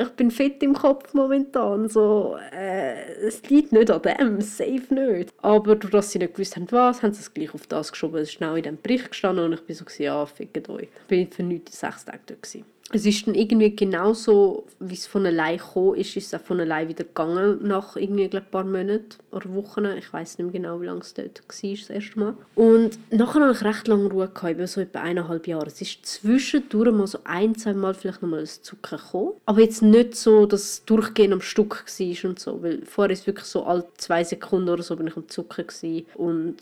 ich 0.01 0.09
bin 0.11 0.31
fit 0.31 0.63
im 0.63 0.75
Kopf 0.75 1.15
momentan, 1.15 1.89
so, 1.89 2.37
äh, 2.53 3.13
es 3.27 3.49
liegt 3.49 3.73
nicht 3.73 3.91
an 3.91 4.03
dem, 4.03 4.41
safe 4.41 4.93
nicht. 4.93 5.33
Aber 5.39 5.77
durch 5.77 5.93
dass 5.93 6.11
sie 6.11 6.19
nicht 6.19 6.35
gewusst 6.35 6.57
haben, 6.57 6.67
was, 6.71 7.03
haben 7.03 7.13
sie 7.13 7.21
es 7.21 7.33
gleich 7.33 7.55
auf 7.55 7.67
das 7.67 7.93
geschoben. 7.93 8.17
Es 8.17 8.29
ist 8.29 8.35
schnell 8.35 8.57
in 8.57 8.63
diesem 8.63 8.79
Bericht 8.83 9.11
gestanden 9.11 9.45
und 9.45 9.53
ich 9.55 9.69
war 9.69 9.87
so, 9.89 10.03
ja, 10.03 10.27
fickt 10.27 10.69
euch. 10.69 10.83
Ich 10.85 11.07
bin 11.09 11.31
für 11.31 11.43
nichts 11.43 11.79
sechs 11.79 12.05
Tage 12.05 12.21
dort. 12.27 12.43
Gewesen. 12.43 12.65
Es 12.93 13.07
ist 13.07 13.27
dann 13.27 13.35
irgendwie 13.35 13.75
genauso, 13.75 14.67
wie 14.81 14.95
es 14.95 15.07
von 15.07 15.25
allein 15.25 15.59
gekommen 15.59 15.95
ist, 15.95 16.17
ist 16.17 16.27
es 16.27 16.35
auch 16.35 16.45
von 16.45 16.61
allein 16.61 16.89
wieder 16.89 17.05
gegangen 17.05 17.61
nach 17.63 17.97
irgendwie 17.97 18.29
ein 18.29 18.45
paar 18.51 18.65
Monaten 18.65 19.17
oder 19.31 19.55
Wochen. 19.55 19.85
Ich 19.97 20.13
weiß 20.13 20.39
nicht 20.39 20.53
mehr 20.53 20.61
genau, 20.61 20.81
wie 20.81 20.87
lange 20.87 21.01
es 21.01 21.15
dort 21.15 21.41
war, 21.41 21.71
das 21.71 21.91
erste 21.91 22.19
Mal. 22.19 22.35
Und 22.57 22.99
nachher 23.13 23.43
hatte 23.43 23.53
ich 23.59 23.65
recht 23.65 23.87
lange 23.87 24.11
Ruhe, 24.11 24.29
gehabt, 24.29 24.51
eben 24.51 24.67
so 24.67 24.81
etwa 24.81 25.01
eineinhalb 25.01 25.47
Jahre. 25.47 25.67
Es 25.67 25.81
ist 25.81 26.05
zwischendurch 26.05 26.93
mal 26.93 27.07
so 27.07 27.21
ein, 27.25 27.55
zwei 27.55 27.75
Mal 27.75 27.95
vielleicht 27.95 28.23
nochmal 28.23 28.41
ein 28.41 28.47
Zucker 28.47 28.97
gekommen. 28.97 29.33
Aber 29.47 29.61
jetzt 29.61 29.83
nicht 29.83 30.17
so, 30.17 30.47
dass 30.47 30.63
es 30.63 30.85
durchgehend 30.85 31.33
am 31.33 31.41
Stück 31.41 31.85
war 31.87 32.31
und 32.31 32.39
so, 32.41 32.63
weil 32.63 32.85
vorher 32.85 33.13
ist 33.13 33.27
wirklich 33.27 33.47
so 33.47 33.65
alle 33.65 33.87
zwei 33.99 34.25
Sekunden 34.25 34.69
oder 34.69 34.83
so 34.83 34.97
bin 34.97 35.07
ich 35.07 35.17
am 35.17 35.29
Zucker 35.29 35.63
gewesen. 35.63 36.07
und 36.15 36.57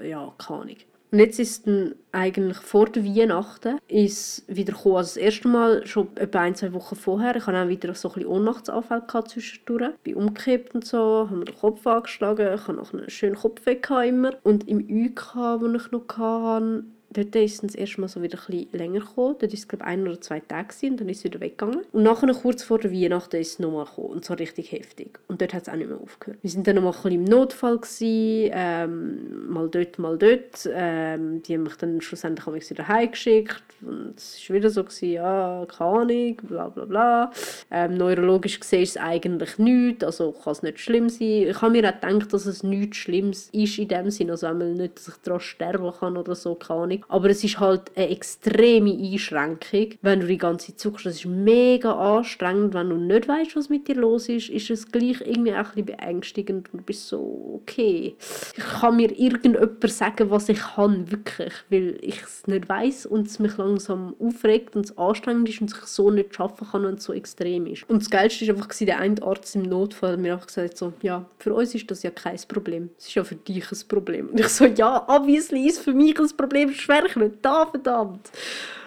äh, 0.00 0.10
ja, 0.10 0.32
keine 0.38 0.60
Ahnung. 0.60 0.76
Und 1.16 1.20
jetzt 1.20 1.38
ist 1.38 1.66
dann 1.66 1.94
eigentlich 2.12 2.58
vor 2.58 2.90
der 2.90 3.02
Weihnachten 3.02 3.78
ist 3.88 4.44
wieder 4.54 4.74
gekommen. 4.74 4.96
Also 4.96 5.14
das 5.14 5.16
erste 5.16 5.48
Mal 5.48 5.86
schon 5.86 6.14
etwa 6.14 6.40
ein, 6.40 6.54
zwei 6.54 6.74
Wochen 6.74 6.94
vorher. 6.94 7.34
Ich 7.36 7.46
hatte 7.46 7.58
auch 7.58 7.68
wieder 7.68 7.94
so 7.94 8.08
ein 8.08 8.14
bisschen 8.16 8.28
Ohnmachtsanfälle 8.28 9.24
zwischendurch. 9.26 9.92
Ich 9.94 10.00
bin 10.02 10.16
umgekippt 10.16 10.74
und 10.74 10.84
so, 10.84 11.26
habe 11.30 11.36
mir 11.36 11.46
den 11.46 11.56
Kopf 11.56 11.86
angeschlagen. 11.86 12.52
Ich 12.54 12.60
hatte 12.60 12.74
noch 12.74 12.92
einen 12.92 13.08
schönen 13.08 13.36
Kopfweg 13.36 13.88
immer. 13.88 14.32
Und 14.42 14.68
im 14.68 14.80
UK, 14.80 15.58
den 15.58 15.76
ich 15.76 15.90
noch 15.90 16.06
hatte, 16.18 16.84
dort 17.16 17.36
ist 17.36 17.64
es 17.64 17.74
erste 17.74 18.00
Mal 18.00 18.08
so 18.08 18.22
wieder 18.22 18.38
ein 18.48 18.66
länger 18.72 19.00
gekommen. 19.00 19.36
Dort 19.38 19.42
war 19.42 19.54
es, 19.54 19.68
glaube 19.68 19.84
ich, 19.84 19.88
ein 19.88 20.06
oder 20.06 20.20
zwei 20.20 20.40
Tage 20.40 20.74
und 20.82 21.00
dann 21.00 21.08
ist 21.08 21.18
es 21.18 21.24
wieder 21.24 21.40
weggegangen. 21.40 21.82
Und 21.92 22.02
nachher, 22.02 22.32
kurz 22.34 22.62
vor 22.62 22.78
der 22.78 22.92
Weihnachten, 22.92 23.36
ist 23.36 23.52
es 23.52 23.58
nochmal 23.58 23.86
gekommen. 23.86 24.08
Und 24.08 24.24
zwar 24.24 24.38
richtig 24.38 24.72
heftig. 24.72 25.18
Und 25.28 25.40
dort 25.40 25.54
hat 25.54 25.62
es 25.62 25.68
auch 25.68 25.76
nicht 25.76 25.88
mehr 25.88 26.00
aufgehört. 26.00 26.38
Wir 26.42 26.54
waren 26.54 26.64
dann 26.64 26.76
nochmal 26.76 26.92
ein 26.92 27.02
bisschen 27.02 27.12
im 27.12 27.24
Notfall. 27.24 27.78
Gewesen, 27.78 28.50
ähm, 28.54 29.48
mal 29.48 29.68
dort, 29.68 29.98
mal 29.98 30.18
dort. 30.18 30.68
Ähm, 30.72 31.42
die 31.42 31.54
haben 31.54 31.62
mich 31.64 31.76
dann 31.76 32.00
schlussendlich 32.00 32.70
wieder 32.70 32.88
heimgeschickt. 32.88 33.62
Und 33.82 34.14
es 34.16 34.48
war 34.48 34.56
wieder 34.56 34.70
so, 34.70 34.84
gewesen, 34.84 35.12
ja, 35.12 35.66
keine 35.66 35.90
Ahnung, 35.90 36.36
bla 36.42 36.68
bla 36.68 36.84
bla. 36.84 37.32
Ähm, 37.70 37.94
neurologisch 37.94 38.60
gesehen 38.60 38.82
ist 38.82 38.96
es 38.96 38.96
eigentlich 38.96 39.58
nichts. 39.58 40.04
Also 40.04 40.32
kann 40.32 40.52
es 40.52 40.62
nicht 40.62 40.80
schlimm 40.80 41.08
sein. 41.08 41.48
Ich 41.48 41.62
habe 41.62 41.72
mir 41.72 41.88
auch 41.88 42.00
gedacht, 42.00 42.32
dass 42.32 42.46
es 42.46 42.62
nichts 42.62 42.96
Schlimmes 42.98 43.48
ist 43.52 43.78
in 43.78 43.88
dem 43.88 44.10
Sinne. 44.10 44.32
Also 44.32 44.52
nicht, 44.52 44.96
dass 44.96 45.08
ich 45.08 45.14
daran 45.22 45.40
sterben 45.40 45.92
kann 45.98 46.16
oder 46.16 46.34
so, 46.34 46.54
keine 46.54 46.80
Ahnung. 46.80 47.05
Aber 47.08 47.30
es 47.30 47.44
ist 47.44 47.60
halt 47.60 47.90
eine 47.96 48.08
extreme 48.10 48.92
Einschränkung, 48.92 49.94
wenn 50.02 50.20
du 50.20 50.26
die 50.26 50.38
ganze 50.38 50.68
Zeit 50.68 50.80
zuckst. 50.80 51.06
Das 51.06 51.16
ist 51.16 51.26
mega 51.26 51.92
anstrengend, 51.92 52.74
wenn 52.74 52.90
du 52.90 52.96
nicht 52.96 53.28
weißt, 53.28 53.56
was 53.56 53.68
mit 53.68 53.88
dir 53.88 53.96
los 53.96 54.28
ist, 54.28 54.48
ist 54.48 54.70
es 54.70 54.90
gleich 54.90 55.20
irgendwie 55.20 55.52
auch 55.52 55.58
ein 55.58 55.64
bisschen 55.64 55.86
beängstigend 55.86 56.72
und 56.72 56.80
du 56.80 56.84
bist 56.84 57.08
so, 57.08 57.60
okay, 57.62 58.16
ich 58.56 58.64
kann 58.64 58.96
mir 58.96 59.16
irgendjemand 59.18 59.90
sagen, 59.90 60.30
was 60.30 60.48
ich 60.48 60.58
kann, 60.58 61.10
wirklich, 61.10 61.52
weil 61.70 61.98
ich 62.00 62.22
es 62.22 62.46
nicht 62.46 62.68
weiß 62.68 63.06
und 63.06 63.26
es 63.26 63.38
mich 63.38 63.56
langsam 63.56 64.14
aufregt 64.18 64.76
und 64.76 64.86
es 64.86 64.98
anstrengend 64.98 65.48
ist 65.48 65.60
und 65.60 65.72
ich 65.72 65.78
so 65.86 66.10
nicht 66.10 66.34
schaffen 66.34 66.66
kann, 66.70 66.84
wenn 66.84 66.94
es 66.94 67.04
so 67.04 67.12
extrem 67.12 67.66
ist. 67.66 67.88
Und 67.88 68.02
das 68.02 68.10
Geilste 68.10 68.46
war 68.46 68.54
einfach, 68.54 68.68
der 68.68 68.98
eine 68.98 69.22
Arzt 69.22 69.54
im 69.54 69.62
Notfall 69.62 70.12
hat 70.12 70.20
mir 70.20 70.34
einfach 70.34 70.46
gesagt, 70.46 70.76
so, 70.76 70.92
ja, 71.02 71.24
für 71.38 71.54
uns 71.54 71.74
ist 71.74 71.90
das 71.90 72.02
ja 72.02 72.10
kein 72.10 72.38
Problem. 72.48 72.90
Es 72.98 73.08
ist 73.08 73.14
ja 73.14 73.24
für 73.24 73.34
dich 73.34 73.70
ein 73.70 73.78
Problem. 73.88 74.28
Und 74.28 74.40
ich 74.40 74.48
so, 74.48 74.66
ja, 74.66 75.06
obviously 75.08 75.66
ist 75.66 75.80
für 75.80 75.92
mich 75.92 76.18
ein 76.18 76.36
Problem, 76.36 76.70
nicht 77.16 77.36
da, 77.42 77.66
verdammt. 77.66 78.30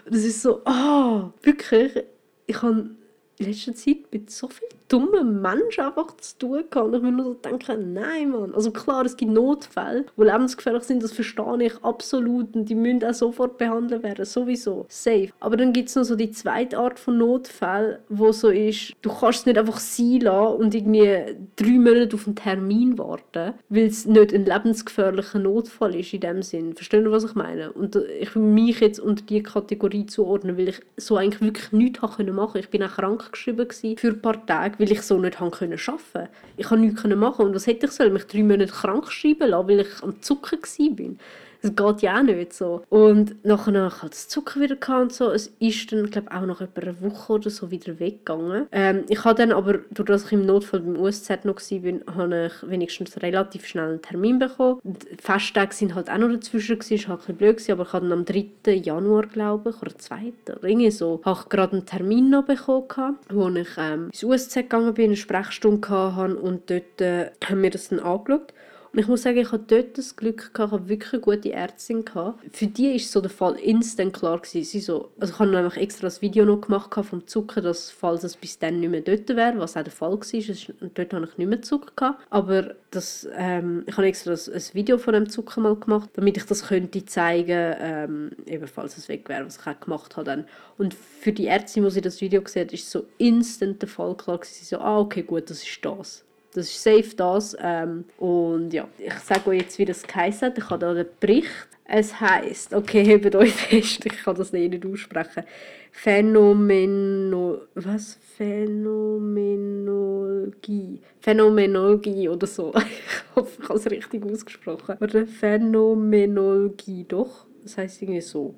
Das 0.06 0.24
ist 0.24 0.42
so, 0.42 0.62
ah, 0.66 1.32
oh, 1.32 1.34
wirklich, 1.44 2.04
ich 2.48 2.62
habe 2.62 2.90
letzter 3.39 3.73
Zeit 3.73 3.97
mit 4.12 4.30
so 4.30 4.47
vielen 4.47 4.80
dummen 4.89 5.41
Menschen 5.41 5.86
einfach 5.86 6.17
zu 6.17 6.38
tun 6.38 6.63
gehabt. 6.69 6.95
Ich 6.95 7.02
mir 7.02 7.12
nur 7.12 7.25
so 7.25 7.34
denken, 7.36 7.93
nein, 7.93 8.32
Mann. 8.32 8.54
Also 8.54 8.71
klar, 8.71 9.06
es 9.06 9.15
gibt 9.15 9.32
Notfälle, 9.32 10.06
die 10.17 10.23
lebensgefährlich 10.23 10.84
sind, 10.84 11.04
das 11.04 11.13
verstehe 11.13 11.63
ich 11.63 11.84
absolut. 11.84 12.56
Und 12.56 12.65
die 12.65 12.75
müssen 12.75 13.04
auch 13.06 13.13
sofort 13.13 13.58
behandelt 13.58 14.04
werden, 14.04 14.25
sowieso. 14.25 14.86
Safe. 14.89 15.30
Aber 15.39 15.58
dann 15.58 15.73
gibt 15.73 15.89
es 15.89 15.95
noch 15.95 16.04
so 16.04 16.15
die 16.15 16.32
zweite 16.32 16.78
Art 16.78 16.99
von 16.99 17.17
Notfällen, 17.17 17.99
wo 18.10 18.32
so 18.32 18.49
ist, 18.49 18.93
du 19.02 19.10
kannst 19.10 19.41
es 19.41 19.45
nicht 19.45 19.58
einfach 19.58 19.80
sein 19.80 20.21
lassen 20.21 20.58
und 20.58 20.75
irgendwie 20.75 21.38
drei 21.56 21.78
Monate 21.78 22.15
auf 22.15 22.25
einen 22.25 22.36
Termin 22.36 22.97
warten, 22.97 23.54
weil 23.69 23.86
es 23.86 24.06
nicht 24.06 24.34
ein 24.34 24.45
lebensgefährlicher 24.45 25.39
Notfall 25.39 25.95
ist 25.95 26.13
in 26.13 26.21
dem 26.21 26.41
Sinn. 26.41 26.73
Verstehen 26.73 27.04
Sie, 27.04 27.12
was 27.12 27.23
ich 27.23 27.36
meine? 27.36 27.71
Und 27.71 27.95
ich 27.95 28.36
will 28.36 28.41
mich 28.41 28.80
jetzt 28.80 28.99
unter 28.99 29.23
diese 29.23 29.43
Kategorie 29.43 30.08
zuordnen, 30.08 30.58
weil 30.58 30.69
ich 30.69 30.82
so 30.97 31.17
eigentlich 31.17 31.41
wirklich 31.41 31.71
nichts 31.71 32.02
machen 32.02 32.36
konnte. 32.36 32.60
Ich 32.60 32.69
bin 32.69 32.82
auch 32.84 32.95
krank 32.95 33.29
geschrieben 33.32 33.68
für 33.98 34.08
ein 34.08 34.22
paar 34.22 34.46
Tage, 34.46 34.80
weil 34.80 34.92
ich 34.92 35.02
so 35.02 35.18
nicht 35.18 35.39
haben 35.39 35.52
können 35.52 35.80
arbeiten. 35.88 36.30
Ich 36.58 36.65
konnte 36.65 36.86
nichts 36.86 37.04
machen 37.04 37.46
und 37.46 37.56
was 37.56 37.68
hätte 37.68 37.86
ich 37.88 37.92
sollen? 37.92 38.13
Mich 38.13 38.26
drei 38.26 38.44
Monate 38.44 38.72
krank 38.72 39.12
schreiben 39.12 39.50
lassen, 39.50 39.68
weil 39.68 39.80
ich 39.82 40.04
am 40.04 40.22
Zucker 40.22 40.58
war. 40.58 41.15
Das 41.62 41.76
geht 41.76 42.02
ja 42.02 42.17
auch 42.17 42.24
nicht 42.24 42.54
so. 42.54 42.84
Und 42.89 43.43
nachher 43.45 43.88
ich 43.88 44.10
das 44.10 44.28
Zucker 44.28 44.62
wieder 44.62 44.78
und 45.02 45.12
so. 45.13 45.32
Es 45.32 45.48
ist 45.60 45.91
dann, 45.91 46.10
glaube 46.10 46.32
auch 46.32 46.45
nach 46.45 46.62
etwa 46.62 46.82
einer 46.82 47.02
Woche 47.02 47.34
oder 47.34 47.50
so 47.50 47.69
wieder 47.72 48.00
weggegangen. 48.00 48.67
Ähm, 48.72 49.04
ich 49.10 49.24
habe 49.26 49.36
dann 49.36 49.52
aber, 49.52 49.80
dadurch, 49.91 50.22
dass 50.22 50.26
ich 50.26 50.32
im 50.34 50.45
Notfall 50.45 50.80
beim 50.80 50.98
USZ 50.98 51.45
noch 51.45 51.60
war, 51.60 52.15
habe 52.15 52.48
ich 52.48 52.69
wenigstens 52.69 53.22
relativ 53.22 53.65
schnell 53.65 53.89
einen 53.89 54.02
Termin 54.02 54.39
bekommen. 54.39 54.80
Die 54.84 55.17
Festtage 55.22 55.74
sind 55.74 55.95
halt 55.95 56.10
auch 56.10 56.17
noch 56.17 56.30
dazwischen, 56.30 56.80
gewesen. 56.80 56.98
das 56.98 57.10
war 57.10 57.17
halt 57.17 57.30
ein 57.30 57.36
blöd, 57.36 57.69
aber 57.69 57.84
ich 57.84 57.93
habe 57.93 58.08
dann 58.08 58.19
am 58.19 58.26
3. 58.26 58.74
Januar, 58.74 59.28
glaube 59.28 59.72
ich, 59.72 59.82
oder 59.82 59.98
2. 59.98 60.34
oder 60.48 60.63
irgendwie 60.63 60.91
so, 60.91 61.22
habe 61.26 61.39
ich 61.41 61.50
gerade 61.50 61.74
einen 61.74 61.86
Termin 61.86 62.30
noch 62.30 62.45
bekommen, 62.45 63.17
wo 63.30 63.50
ich 63.50 63.69
ähm, 63.78 64.08
ins 64.08 64.24
USZ 64.24 64.56
gegangen 64.56 64.93
bin, 64.93 65.06
eine 65.06 65.17
Sprechstunde 65.17 65.89
hatte 65.89 66.38
und 66.38 66.69
dort 66.69 67.02
äh, 67.02 67.32
haben 67.45 67.62
wir 67.62 67.69
das 67.69 67.89
dann 67.89 68.00
angeschaut. 68.00 68.54
Und 68.91 68.99
ich 68.99 69.08
muss 69.08 69.21
sagen, 69.21 69.38
ich 69.38 69.52
hatte 69.52 69.65
dort 69.67 69.97
das 69.97 70.15
Glück, 70.15 70.54
gehabt, 70.54 70.73
ich 70.73 70.80
hatte 70.80 70.89
wirklich 70.89 71.13
eine 71.13 71.21
gute 71.21 71.52
Ärztin. 71.52 72.06
Gehabt. 72.06 72.43
Für 72.52 72.67
die 72.67 72.93
war 72.93 72.99
so 72.99 73.21
der 73.21 73.30
Fall 73.30 73.56
instant 73.56 74.13
klar. 74.13 74.39
Gewesen. 74.39 74.63
Sie 74.63 74.80
so, 74.80 75.12
also 75.19 75.34
ich 75.34 75.39
habe 75.39 75.52
nämlich 75.52 75.78
extra 75.78 76.08
ein 76.08 76.21
Video 76.21 76.45
noch 76.45 76.62
gemacht 76.62 76.93
vom 77.06 77.28
Zucker, 77.28 77.62
dass, 77.62 77.91
falls 77.91 78.23
es 78.23 78.36
bis 78.36 78.58
dann 78.58 78.80
nicht 78.80 78.89
mehr 78.89 79.02
dort 79.02 79.30
wäre, 79.30 79.60
was 79.60 79.78
auch 79.78 79.84
der 79.84 79.91
Fall 79.91 80.12
war, 80.12 80.34
ist, 80.34 80.73
dort 80.95 81.13
hatte 81.13 81.30
ich 81.32 81.38
nicht 81.38 81.47
mehr 81.47 81.62
Zucker. 81.62 81.91
Gehabt. 81.95 82.25
Aber 82.30 82.75
das, 82.91 83.28
ähm, 83.36 83.84
ich 83.86 83.95
habe 83.95 84.08
extra 84.08 84.32
ein, 84.32 84.54
ein, 84.54 84.63
Video 84.73 84.97
von 84.97 85.13
dem 85.13 85.30
Zucker 85.30 85.62
mal 85.62 85.75
gemacht, 85.75 86.10
damit 86.13 86.38
ich 86.38 86.45
das 86.45 86.67
könnte 86.67 87.06
zeigen, 87.06 87.75
ähm, 87.80 88.32
falls 88.65 88.97
es 88.97 89.08
weg 89.08 89.30
wäre, 89.30 89.45
was 89.45 89.58
ich 89.58 89.67
auch 89.67 89.80
gemacht 89.80 90.17
habe. 90.17 90.25
Dann. 90.25 90.45
Und 90.78 90.93
für 90.93 91.32
die 91.32 91.47
Ärztin, 91.47 91.84
die 91.84 91.91
sie 91.91 92.02
das 92.02 92.21
Video 92.21 92.41
gesehen 92.41 92.65
hat, 92.65 92.73
ist 92.73 92.89
so 92.89 93.06
instant 93.17 93.82
der 93.82 93.89
Fall 93.89 94.15
klar 94.15 94.39
gewesen. 94.39 94.54
Sie 94.56 94.65
so, 94.65 94.80
ah, 94.80 94.99
okay, 94.99 95.23
gut, 95.23 95.49
das 95.49 95.63
ist 95.63 95.80
das. 95.84 96.25
Das 96.54 96.68
ist 96.68 96.84
safe 96.84 97.16
das. 97.16 97.56
Ähm, 97.60 98.06
und 98.18 98.74
ja, 98.74 98.88
ich 98.98 99.14
sage 99.14 99.50
euch 99.50 99.62
jetzt, 99.62 99.78
wie 99.78 99.86
das 99.86 100.04
geheißen 100.04 100.48
hat. 100.48 100.58
Ich 100.58 100.70
habe 100.70 100.94
hier 100.94 101.04
den 101.04 101.12
Bericht. 101.20 101.50
Es 101.92 102.20
heisst, 102.20 102.76
okay, 102.76 103.04
hebt 103.08 103.36
euch 103.36 103.52
fest, 103.52 104.06
ich 104.06 104.24
kann 104.24 104.36
das 104.36 104.54
nicht 104.54 104.86
aussprechen. 104.86 105.44
Phänomeno... 105.92 107.62
Was? 107.74 108.20
Phänomenologie. 108.38 111.02
Phänomenologie 111.20 112.30
oder 112.30 112.46
so. 112.46 112.72
ich 112.76 113.36
hoffe, 113.36 113.60
ich 113.60 113.70
habe 113.70 113.80
es 113.80 113.90
richtig 113.90 114.24
ausgesprochen. 114.24 114.98
Oder 115.02 115.26
Phänomenologie, 115.26 117.06
doch. 117.08 117.48
Das 117.64 117.78
heisst 117.78 118.04
irgendwie 118.04 118.22
so. 118.22 118.54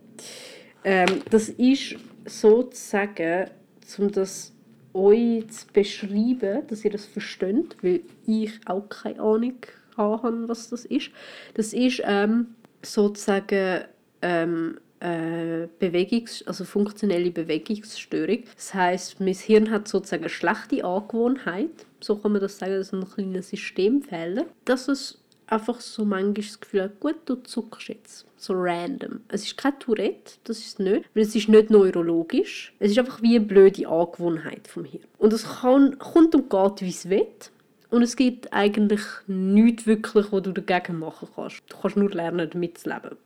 Ähm, 0.83 1.21
das 1.29 1.47
ist 1.49 1.97
sozusagen, 2.25 3.49
um 3.97 4.11
das 4.11 4.50
euch 4.93 5.47
zu 5.49 5.67
beschreiben, 5.73 6.67
dass 6.67 6.83
ihr 6.85 6.91
das 6.91 7.05
versteht, 7.05 7.77
weil 7.81 8.01
ich 8.25 8.59
auch 8.65 8.87
keine 8.89 9.21
Ahnung 9.21 9.57
habe, 9.97 10.47
was 10.47 10.69
das 10.69 10.85
ist. 10.85 11.11
Das 11.53 11.73
ist 11.73 12.01
ähm, 12.05 12.55
sozusagen 12.81 13.83
ähm, 14.21 14.77
äh, 14.99 15.67
Bewegungs-, 15.79 16.43
also 16.45 16.63
funktionelle 16.63 17.31
Bewegungsstörung. 17.31 18.43
Das 18.55 18.73
heißt, 18.73 19.19
mein 19.19 19.33
Hirn 19.33 19.71
hat 19.71 19.87
sozusagen 19.87 20.23
eine 20.23 20.29
schlechte 20.29 20.83
Angewohnheit, 20.83 21.85
so 21.99 22.17
kann 22.17 22.33
man 22.33 22.41
das 22.41 22.57
sagen, 22.57 22.73
das 22.73 22.87
ist 22.87 22.93
ein 22.93 23.09
kleiner 23.09 23.41
Systemfehler, 23.41 24.45
dass 24.65 24.87
es 24.87 25.20
einfach 25.51 25.81
so 25.81 26.05
manchmal 26.05 26.33
das 26.33 26.59
Gefühl 26.59 26.91
gut, 26.99 27.17
du 27.25 27.35
zuckst 27.35 27.89
jetzt. 27.89 28.25
So 28.37 28.53
random. 28.55 29.21
Es 29.27 29.43
ist 29.43 29.57
kein 29.57 29.77
Tourette, 29.79 30.33
das 30.45 30.59
ist 30.59 30.67
es 30.67 30.79
nicht, 30.79 31.09
weil 31.13 31.23
es 31.23 31.35
ist 31.35 31.49
nicht 31.49 31.69
neurologisch. 31.69 32.73
Es 32.79 32.91
ist 32.91 32.97
einfach 32.97 33.21
wie 33.21 33.35
eine 33.35 33.45
blöde 33.45 33.87
Angewohnheit 33.87 34.67
vom 34.67 34.85
Hirn. 34.85 35.03
Und 35.17 35.33
es 35.33 35.61
kann, 35.61 35.99
kommt 35.99 36.33
und 36.33 36.49
geht, 36.49 36.81
wie 36.81 36.89
es 36.89 37.09
will. 37.09 37.27
Und 37.89 38.01
es 38.03 38.15
gibt 38.15 38.51
eigentlich 38.53 39.01
nichts 39.27 39.85
wirklich, 39.85 40.31
was 40.31 40.41
du 40.41 40.53
dagegen 40.53 40.99
machen 40.99 41.27
kannst. 41.35 41.61
Du 41.67 41.77
kannst 41.77 41.97
nur 41.97 42.09
lernen, 42.09 42.49
damit 42.49 42.77
zu 42.77 42.89
leben. 42.89 43.17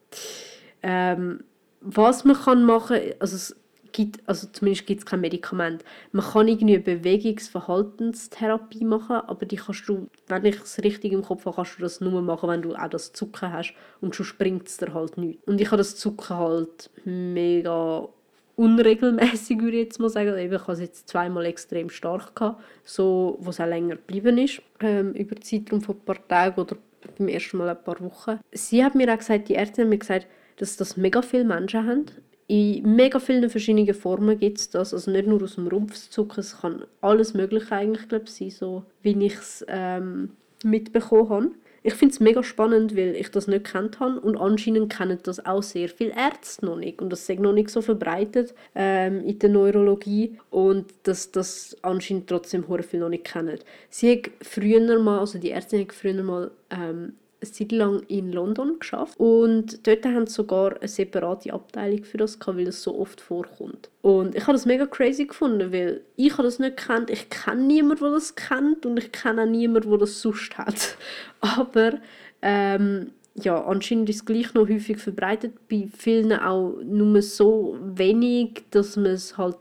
Ähm, 0.81 1.43
was 1.81 2.25
man 2.25 2.35
kann 2.35 2.63
machen 2.63 2.97
kann, 2.97 3.13
also 3.19 3.53
gibt, 3.95 4.19
also 4.27 4.47
zumindest 4.51 4.85
gibt 4.85 4.99
es 4.99 5.05
kein 5.05 5.21
Medikament. 5.21 5.85
Man 6.11 6.25
kann 6.25 6.49
irgendwie 6.49 6.79
Bewegungsverhaltenstherapie 6.79 8.83
machen, 8.83 9.15
aber 9.15 9.45
die 9.45 9.55
kannst 9.55 9.87
du, 9.87 10.09
wenn 10.27 10.43
ich 10.43 10.61
es 10.61 10.83
richtig 10.83 11.13
im 11.13 11.21
Kopf 11.21 11.45
habe, 11.45 11.55
kannst 11.55 11.77
du 11.77 11.81
das 11.81 12.01
nur 12.01 12.21
machen, 12.21 12.49
wenn 12.49 12.61
du 12.61 12.75
auch 12.75 12.89
das 12.89 13.13
Zucker 13.13 13.53
hast 13.53 13.73
und 14.01 14.13
schon 14.13 14.25
springt 14.25 14.67
es 14.67 14.75
dir 14.77 14.93
halt 14.93 15.17
nicht. 15.17 15.39
Und 15.47 15.61
ich 15.61 15.67
habe 15.67 15.77
das 15.77 15.95
Zucker 15.95 16.37
halt 16.37 16.89
mega 17.05 18.09
unregelmäßig, 18.57 19.61
würde 19.61 19.77
ich 19.77 19.85
jetzt 19.85 19.99
mal 19.99 20.09
sagen. 20.09 20.37
ich 20.37 20.51
habe 20.51 20.73
es 20.73 20.81
jetzt 20.81 21.07
zweimal 21.07 21.45
extrem 21.45 21.89
stark 21.89 22.35
gehabt, 22.35 22.61
so, 22.83 23.37
wo 23.39 23.51
es 23.51 23.61
auch 23.61 23.65
länger 23.65 23.95
geblieben 23.95 24.37
ist, 24.37 24.61
ähm, 24.81 25.13
über 25.13 25.35
den 25.35 25.41
Zeitraum 25.41 25.81
von 25.81 25.95
ein 25.95 26.01
paar 26.01 26.27
Tagen 26.27 26.59
oder 26.59 26.75
beim 27.17 27.29
ersten 27.29 27.57
Mal 27.57 27.69
ein 27.69 27.81
paar 27.81 28.01
Wochen. 28.01 28.41
Sie 28.51 28.83
hat 28.83 28.93
mir 28.93 29.13
auch 29.13 29.17
gesagt, 29.17 29.47
die 29.47 29.55
Ärztin 29.55 29.85
hat 29.85 29.89
mir 29.89 29.99
gesagt, 29.99 30.27
dass 30.57 30.75
das 30.75 30.97
mega 30.97 31.21
viele 31.21 31.45
Menschen 31.45 31.87
haben 31.87 32.07
in 32.47 32.95
mega 32.95 33.19
vielen 33.19 33.49
verschiedenen 33.49 33.93
Formen 33.93 34.39
gibt 34.39 34.59
es 34.59 34.69
das. 34.69 34.93
Also 34.93 35.11
nicht 35.11 35.27
nur 35.27 35.41
aus 35.41 35.55
dem 35.55 35.67
Rumpf 35.67 35.95
zu 35.95 36.09
zucken, 36.09 36.39
es 36.39 36.61
kann 36.61 36.85
alles 37.01 37.33
Mögliche 37.33 37.71
eigentlich 37.71 38.07
glaub, 38.07 38.29
sein, 38.29 38.51
so 38.51 38.83
wie 39.01 39.25
ich 39.25 39.33
es 39.33 39.65
ähm, 39.67 40.29
mitbekommen 40.63 41.29
habe. 41.29 41.51
Ich 41.81 41.93
finde 41.93 42.13
es 42.13 42.19
mega 42.19 42.41
spannend, 42.41 42.97
weil 42.97 43.15
ich 43.15 43.29
das 43.29 43.45
nicht 43.45 43.65
kennt 43.65 43.99
habe 43.99 44.19
und 44.19 44.37
anscheinend 44.37 44.91
kennen 44.91 45.19
das 45.21 45.45
auch 45.45 45.61
sehr 45.61 45.87
viele 45.87 46.15
Ärzte 46.15 46.65
noch 46.65 46.77
nicht 46.77 46.99
und 46.99 47.11
das 47.11 47.29
ist 47.29 47.39
noch 47.39 47.53
nicht 47.53 47.69
so 47.69 47.79
verbreitet 47.83 48.55
ähm, 48.73 49.23
in 49.23 49.37
der 49.37 49.49
Neurologie 49.49 50.35
und 50.49 50.87
dass 51.03 51.31
das 51.31 51.77
anscheinend 51.83 52.27
trotzdem 52.27 52.65
sehr 52.67 52.81
viele 52.81 53.03
noch 53.03 53.09
nicht 53.09 53.25
kennen. 53.25 53.59
Sie 53.91 54.11
hat 54.11 54.31
früher 54.41 54.99
mal, 54.99 55.19
also 55.19 55.37
die 55.37 55.51
Ärztin 55.51 55.81
hat 55.81 55.93
früher 55.93 56.23
mal 56.23 56.49
ähm, 56.71 57.13
eine 57.45 57.53
Zeit 57.53 57.71
lang 57.71 58.03
in 58.07 58.31
London 58.31 58.79
geschafft 58.79 59.19
und 59.19 59.85
dort 59.87 60.05
haben 60.05 60.27
sie 60.27 60.33
sogar 60.33 60.77
eine 60.77 60.87
separate 60.87 61.53
Abteilung 61.53 62.03
für 62.03 62.17
das 62.17 62.39
gehabt, 62.39 62.57
weil 62.57 62.65
das 62.65 62.81
so 62.81 62.97
oft 62.99 63.21
vorkommt. 63.21 63.89
Und 64.01 64.35
ich 64.35 64.43
habe 64.43 64.53
das 64.53 64.65
mega 64.65 64.85
crazy 64.85 65.25
gefunden, 65.25 65.71
weil 65.71 66.01
ich 66.15 66.33
habe 66.33 66.43
das 66.43 66.59
nicht 66.59 66.77
kennt, 66.77 67.09
ich 67.09 67.29
kenne 67.29 67.63
niemanden, 67.63 68.03
der 68.03 68.11
das 68.11 68.35
kennt 68.35 68.85
und 68.85 68.97
ich 68.97 69.11
kenne 69.11 69.43
auch 69.43 69.47
niemanden, 69.47 69.89
der 69.89 69.99
das 69.99 70.21
sonst 70.21 70.57
hat. 70.57 70.97
Aber 71.39 71.99
ähm, 72.41 73.11
ja, 73.35 73.63
anscheinend 73.65 74.09
ist 74.09 74.17
es 74.17 74.25
gleich 74.25 74.53
noch 74.53 74.69
häufig 74.69 74.97
verbreitet, 74.97 75.53
bei 75.69 75.87
vielen 75.95 76.31
auch 76.33 76.77
nur 76.83 77.21
so 77.21 77.77
wenig, 77.81 78.63
dass 78.71 78.95
man 78.95 79.07
es 79.07 79.37
halt 79.37 79.57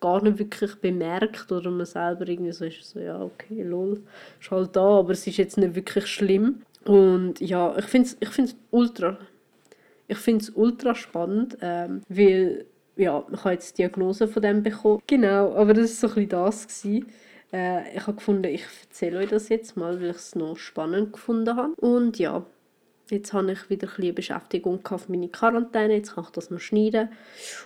gar 0.00 0.22
nicht 0.22 0.38
wirklich 0.38 0.74
bemerkt 0.76 1.50
oder 1.50 1.70
man 1.70 1.86
selber 1.86 2.28
irgendwie 2.28 2.52
so 2.52 2.64
ist 2.64 2.82
so, 2.82 3.00
ja, 3.00 3.20
okay, 3.22 3.62
lol, 3.62 4.02
ist 4.40 4.50
halt 4.50 4.76
da, 4.76 4.98
aber 4.98 5.12
es 5.12 5.26
ist 5.26 5.38
jetzt 5.38 5.56
nicht 5.56 5.74
wirklich 5.74 6.06
schlimm. 6.06 6.62
Und 6.84 7.40
ja, 7.40 7.76
ich 7.78 7.84
finde 7.86 8.08
es 8.08 8.16
ich 8.20 8.28
find's 8.28 8.56
ultra, 8.70 9.18
ultra 10.54 10.94
spannend, 10.94 11.56
ähm, 11.60 12.02
weil 12.08 12.66
ja, 12.96 13.24
ich 13.32 13.38
habe 13.44 13.54
jetzt 13.54 13.78
die 13.78 13.82
Diagnose 13.82 14.28
von 14.28 14.42
dem 14.42 14.62
bekommen. 14.62 15.00
Genau, 15.06 15.54
aber 15.54 15.74
das 15.74 16.02
war 16.02 16.10
so 16.10 16.20
ein 16.20 16.28
das. 16.28 16.66
Gewesen. 16.66 17.06
Äh, 17.52 17.96
ich 17.96 18.06
habe 18.06 18.16
gefunden, 18.16 18.44
ich 18.44 18.64
erzähle 18.82 19.18
euch 19.18 19.30
das 19.30 19.48
jetzt 19.48 19.76
mal, 19.76 20.00
weil 20.00 20.10
ich 20.10 20.16
es 20.16 20.34
noch 20.34 20.56
spannend 20.56 21.12
gefunden 21.12 21.56
habe. 21.56 21.74
Und 21.76 22.18
ja, 22.18 22.44
Jetzt 23.12 23.34
habe 23.34 23.52
ich 23.52 23.68
wieder 23.68 23.88
ein 23.98 24.14
Beschäftigung 24.14 24.80
auf 24.88 25.10
meine 25.10 25.28
Quarantäne. 25.28 25.96
Jetzt 25.96 26.14
kann 26.14 26.24
ich 26.24 26.30
das 26.30 26.50
noch 26.50 26.60
schneiden, 26.60 27.10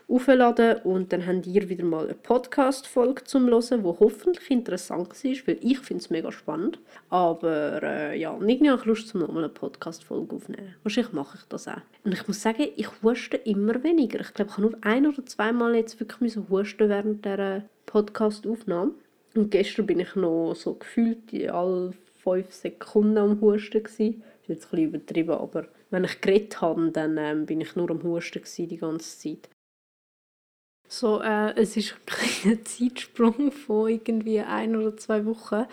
aufladen 0.09 0.79
und 0.83 1.13
dann 1.13 1.25
habt 1.25 1.47
ihr 1.47 1.69
wieder 1.69 1.85
mal 1.85 2.07
eine 2.07 2.15
Podcast-Folge 2.15 3.23
zum 3.23 3.47
Hören, 3.47 3.85
die 3.85 3.89
hoffentlich 4.01 4.51
interessant 4.51 5.09
war, 5.09 5.47
weil 5.47 5.59
ich 5.61 5.79
finde 5.79 6.03
es 6.03 6.11
mega 6.11 6.33
spannend. 6.33 6.81
Aber 7.11 7.81
äh, 7.81 8.19
ja, 8.19 8.33
habe 8.33 8.51
ich 8.51 8.85
Lust, 8.87 9.07
zum 9.07 9.21
nochmal 9.21 9.45
eine 9.45 9.53
Podcast-Folge 9.53 10.35
aufzunehmen. 10.35 10.75
Wahrscheinlich 10.83 11.13
mache 11.13 11.39
ich 11.41 11.45
das 11.49 11.69
auch. 11.69 11.81
Und 12.03 12.13
ich 12.13 12.27
muss 12.27 12.43
sagen, 12.43 12.67
ich 12.75 12.89
huste 13.05 13.37
immer 13.37 13.85
weniger. 13.85 14.19
Ich 14.19 14.35
glaube, 14.35 14.51
ich 14.51 14.57
habe 14.57 14.71
nur 14.71 14.79
ein 14.81 15.07
oder 15.07 15.25
zweimal 15.27 15.77
jetzt 15.77 16.01
wirklich 16.01 16.37
husten 16.51 16.89
während 16.89 17.25
dieser 17.25 17.63
Podcast-Aufnahme. 17.87 18.95
Und 19.37 19.53
gestern 19.53 19.87
bin 19.87 20.01
ich 20.01 20.17
noch 20.17 20.55
so 20.55 20.75
gefühlt 20.75 21.33
alle 21.53 21.93
fünf 22.25 22.53
Sekunden 22.53 23.19
am 23.19 23.41
Husten 23.41 23.85
gewesen 23.85 24.25
ist 24.49 24.63
jetzt 24.63 24.73
ein 24.73 24.83
übertrieben, 24.83 25.31
aber 25.31 25.67
wenn 25.91 26.05
ich 26.05 26.21
geredet 26.21 26.61
habe, 26.61 26.91
dann 26.91 27.17
ähm, 27.19 27.47
bin 27.47 27.61
ich 27.61 27.75
nur 27.77 27.91
am 27.91 28.03
Husten 28.03 28.43
die 28.69 28.77
ganze 28.77 29.19
Zeit. 29.19 29.49
So, 30.89 31.21
äh, 31.21 31.53
es 31.57 31.77
ist 31.77 31.97
ein 32.45 32.65
Zeitsprung 32.65 33.51
von 33.51 33.89
irgendwie 33.89 34.41
ein 34.41 34.77
oder 34.77 34.97
zwei 34.97 35.25
Wochen 35.27 35.67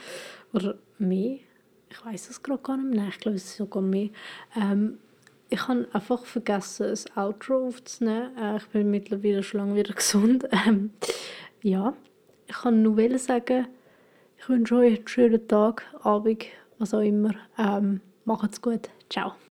oder 0.53 0.77
mehr. 0.97 1.38
Ich 1.89 2.05
weiß 2.05 2.31
es 2.31 2.41
gerade 2.41 2.63
gar 2.63 2.77
nicht 2.77 2.95
mehr. 2.95 3.09
Ich 3.09 3.19
glaube, 3.19 3.36
es 3.36 3.45
ist 3.45 3.57
sogar 3.57 3.83
mehr. 3.83 4.09
Ähm, 4.55 4.97
ich 5.49 5.67
habe 5.67 5.88
einfach 5.93 6.25
vergessen, 6.25 6.88
ein 6.88 7.23
Outro 7.23 7.67
aufzunehmen. 7.67 8.36
Äh, 8.38 8.57
ich 8.57 8.67
bin 8.67 8.89
mittlerweile 8.89 9.43
schon 9.43 9.59
lange 9.59 9.75
wieder 9.75 9.93
gesund. 9.95 10.47
Ähm, 10.65 10.91
ja, 11.62 11.93
ich 12.47 12.55
kann 12.55 12.81
nur 12.81 13.19
sagen, 13.19 13.67
ich 14.38 14.49
wünsche 14.49 14.75
euch 14.75 14.97
einen 14.97 15.07
schönen 15.07 15.47
Tag, 15.47 15.83
Abend, 16.01 16.45
was 16.79 16.93
auch 16.95 17.01
immer. 17.01 17.36
Ähm, 17.57 18.01
Macht's 18.25 18.62
gut. 18.62 18.89
Ciao. 19.09 19.33